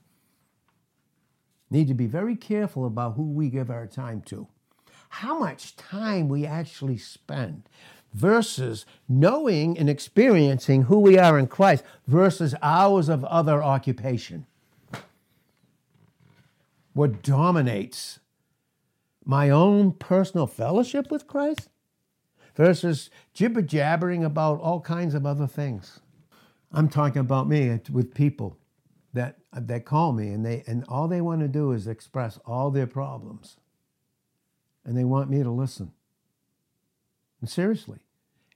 [1.69, 4.47] Need to be very careful about who we give our time to.
[5.09, 7.69] How much time we actually spend
[8.15, 14.45] versus knowing and experiencing who we are in Christ versus hours of other occupation.
[16.95, 18.21] What dominates
[19.25, 21.67] my own personal fellowship with Christ
[22.55, 25.99] versus jibber jabbering about all kinds of other things.
[26.71, 28.57] I'm talking about me with people
[29.11, 32.71] that that call me and they and all they want to do is express all
[32.71, 33.57] their problems.
[34.85, 35.91] And they want me to listen.
[37.41, 37.99] And seriously.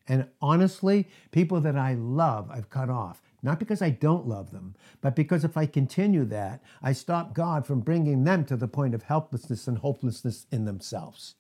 [0.08, 3.29] And honestly, people that I love, I've cut off.
[3.42, 7.66] Not because I don't love them, but because if I continue that, I stop God
[7.66, 11.36] from bringing them to the point of helplessness and hopelessness in themselves.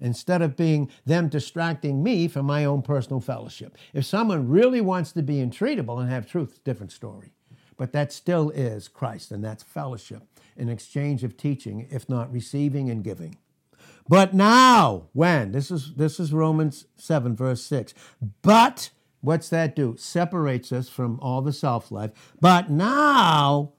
[0.00, 3.76] Instead of being them distracting me from my own personal fellowship.
[3.92, 7.32] If someone really wants to be intreatable and have truth, different story.
[7.76, 10.22] But that still is Christ, and that's fellowship,
[10.56, 13.36] an exchange of teaching, if not receiving and giving.
[14.08, 15.52] But now, when?
[15.52, 17.92] This is this is Romans 7 verse 6.
[18.42, 18.90] But
[19.20, 19.96] what's that do?
[19.98, 22.34] Separates us from all the self-life.
[22.40, 23.72] But now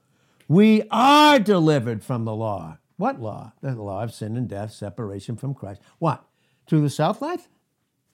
[0.48, 2.78] we are delivered from the law.
[2.96, 3.52] What law?
[3.62, 5.80] The law of sin and death, separation from Christ.
[5.98, 6.24] What?
[6.66, 7.48] Through the self-life?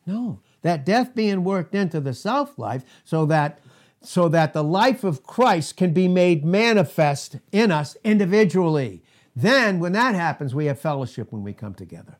[0.06, 0.40] No.
[0.62, 3.60] That death being worked into the self-life so that
[4.02, 9.02] so that the life of Christ can be made manifest in us individually.
[9.34, 12.18] Then, when that happens, we have fellowship when we come together.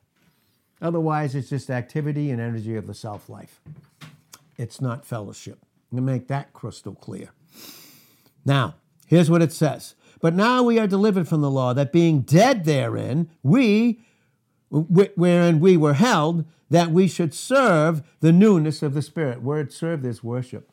[0.83, 3.61] Otherwise, it's just activity and energy of the self life.
[4.59, 5.59] It's not fellowship.
[5.91, 7.31] I'm going to make that crystal clear.
[8.45, 8.77] Now,
[9.07, 9.95] here's what it says.
[10.21, 14.01] But now we are delivered from the law, that being dead therein, we,
[14.71, 19.43] wherein we were held, that we should serve the newness of the Spirit.
[19.43, 20.71] Word serve is worship.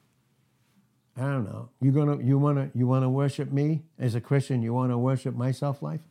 [1.16, 1.70] I don't know.
[1.80, 4.64] You gonna you wanna you wanna worship me as a Christian?
[4.64, 6.02] You wanna worship my self life?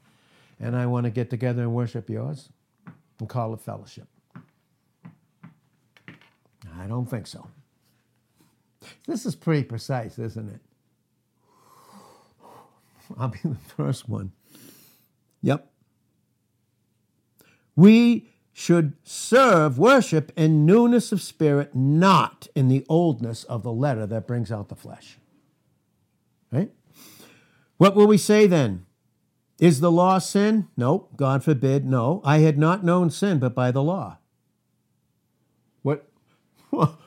[0.63, 2.49] and I want to get together and worship yours
[3.19, 4.07] and call it fellowship.
[6.79, 7.47] I don't think so.
[9.07, 10.61] This is pretty precise, isn't it?
[13.19, 14.33] I'll be the first one.
[15.43, 15.71] Yep.
[17.75, 24.07] We should serve, worship in newness of spirit, not in the oldness of the letter
[24.07, 25.19] that brings out the flesh.
[26.51, 26.71] Right?
[27.79, 28.87] What will we say then?
[29.59, 30.69] Is the law sin?
[30.77, 31.87] No, God forbid.
[31.87, 34.19] No, I had not known sin but by the law.
[35.83, 36.09] What,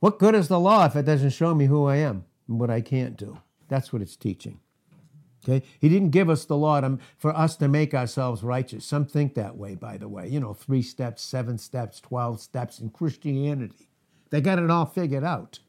[0.00, 2.70] what good is the law if it doesn't show me who I am and what
[2.70, 3.38] I can't do?
[3.68, 4.60] That's what it's teaching.
[5.44, 5.64] Okay?
[5.80, 8.84] He didn't give us the law to, for us to make ourselves righteous.
[8.84, 10.28] Some think that way, by the way.
[10.28, 13.88] You know, three steps, seven steps, 12 steps in Christianity.
[14.30, 15.60] They got it all figured out.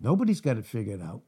[0.00, 1.22] Nobody's got it figured out.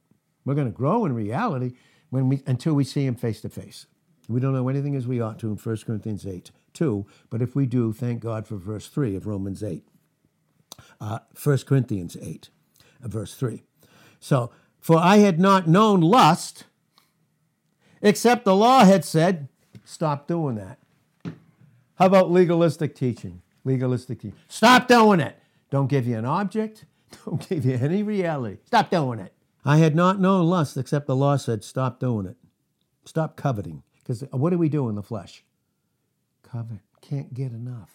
[0.45, 1.73] We're going to grow in reality
[2.09, 3.85] when we, until we see him face to face.
[4.27, 7.55] We don't know anything as we ought to in 1 Corinthians 8, 2, but if
[7.55, 9.85] we do, thank God for verse 3 of Romans 8.
[10.99, 12.49] Uh, 1 Corinthians 8,
[13.03, 13.63] uh, verse 3.
[14.19, 16.65] So, For I had not known lust,
[18.01, 19.49] except the law had said,
[19.83, 20.79] stop doing that.
[21.95, 23.41] How about legalistic teaching?
[23.63, 24.37] Legalistic teaching.
[24.47, 25.37] Stop doing it.
[25.69, 26.85] Don't give you an object.
[27.25, 28.57] Don't give you any reality.
[28.65, 29.33] Stop doing it.
[29.65, 32.35] I had not known lust except the law said, stop doing it.
[33.05, 33.83] Stop coveting.
[33.99, 35.43] Because what do we do in the flesh?
[36.53, 36.79] Covet.
[37.01, 37.89] Can't get enough.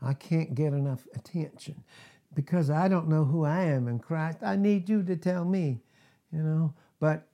[0.00, 1.84] I can't get enough attention
[2.34, 4.38] because I don't know who I am in Christ.
[4.42, 5.82] I need you to tell me,
[6.32, 6.74] you know.
[7.00, 7.28] But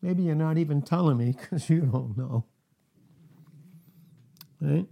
[0.00, 2.44] maybe you're not even telling me because you don't know.
[4.60, 4.86] Right?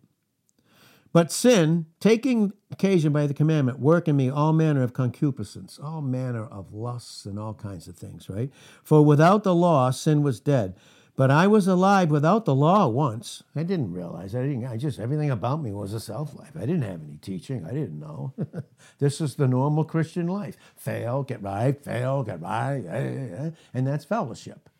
[1.12, 6.02] But sin, taking occasion by the commandment, work in me all manner of concupiscence, all
[6.02, 8.50] manner of lusts and all kinds of things, right?
[8.84, 10.76] For without the law, sin was dead.
[11.20, 13.42] But I was alive without the law once.
[13.54, 14.34] I didn't realize.
[14.34, 14.64] I didn't.
[14.64, 16.52] I just everything about me was a self life.
[16.56, 17.66] I didn't have any teaching.
[17.66, 18.32] I didn't know.
[19.00, 23.50] this is the normal Christian life: fail, get right, fail, get right, eh, eh, eh,
[23.74, 24.70] and that's fellowship.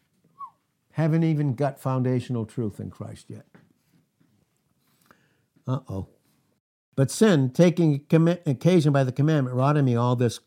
[0.93, 3.45] Haven't even got foundational truth in Christ yet.
[5.67, 6.09] Uh oh.
[6.97, 8.07] But sin, taking
[8.47, 10.41] occasion by the commandment, wrought in me all this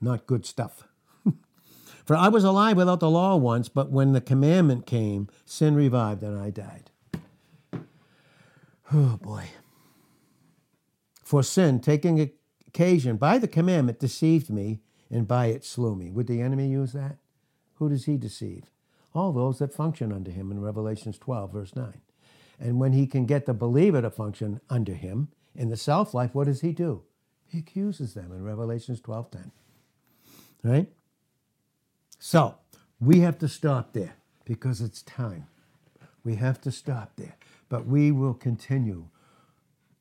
[0.00, 0.88] not good stuff.
[2.06, 6.22] For I was alive without the law once, but when the commandment came, sin revived
[6.22, 6.90] and I died.
[8.92, 9.46] Oh boy.
[11.24, 12.30] For sin, taking
[12.68, 14.80] occasion by the commandment, deceived me,
[15.10, 16.10] and by it slew me.
[16.12, 17.18] Would the enemy use that?
[17.74, 18.70] Who does he deceive?
[19.12, 22.00] All those that function under him in Revelations 12, verse 9.
[22.60, 26.34] And when he can get the believer to function under him in the self life,
[26.34, 27.02] what does he do?
[27.48, 29.52] He accuses them in Revelations 12, 10.
[30.62, 30.88] Right?
[32.18, 32.56] So
[33.00, 35.46] we have to stop there because it's time.
[36.24, 37.36] We have to stop there.
[37.68, 39.08] But we will continue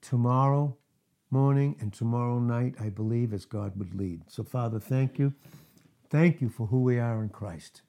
[0.01, 0.77] tomorrow
[1.31, 4.23] morning and tomorrow night, I believe, as God would lead.
[4.29, 5.33] So, Father, thank you.
[6.09, 7.81] Thank you for who we are in Christ.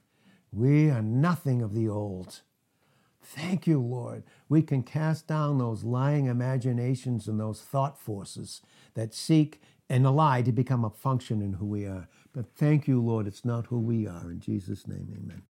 [0.52, 2.42] We are nothing of the old.
[3.22, 4.24] Thank you, Lord.
[4.48, 8.62] We can cast down those lying imaginations and those thought forces
[8.94, 12.08] that seek and lie to become a function in who we are.
[12.36, 14.30] But thank you, Lord, it's not who we are.
[14.30, 15.42] In Jesus' name, amen.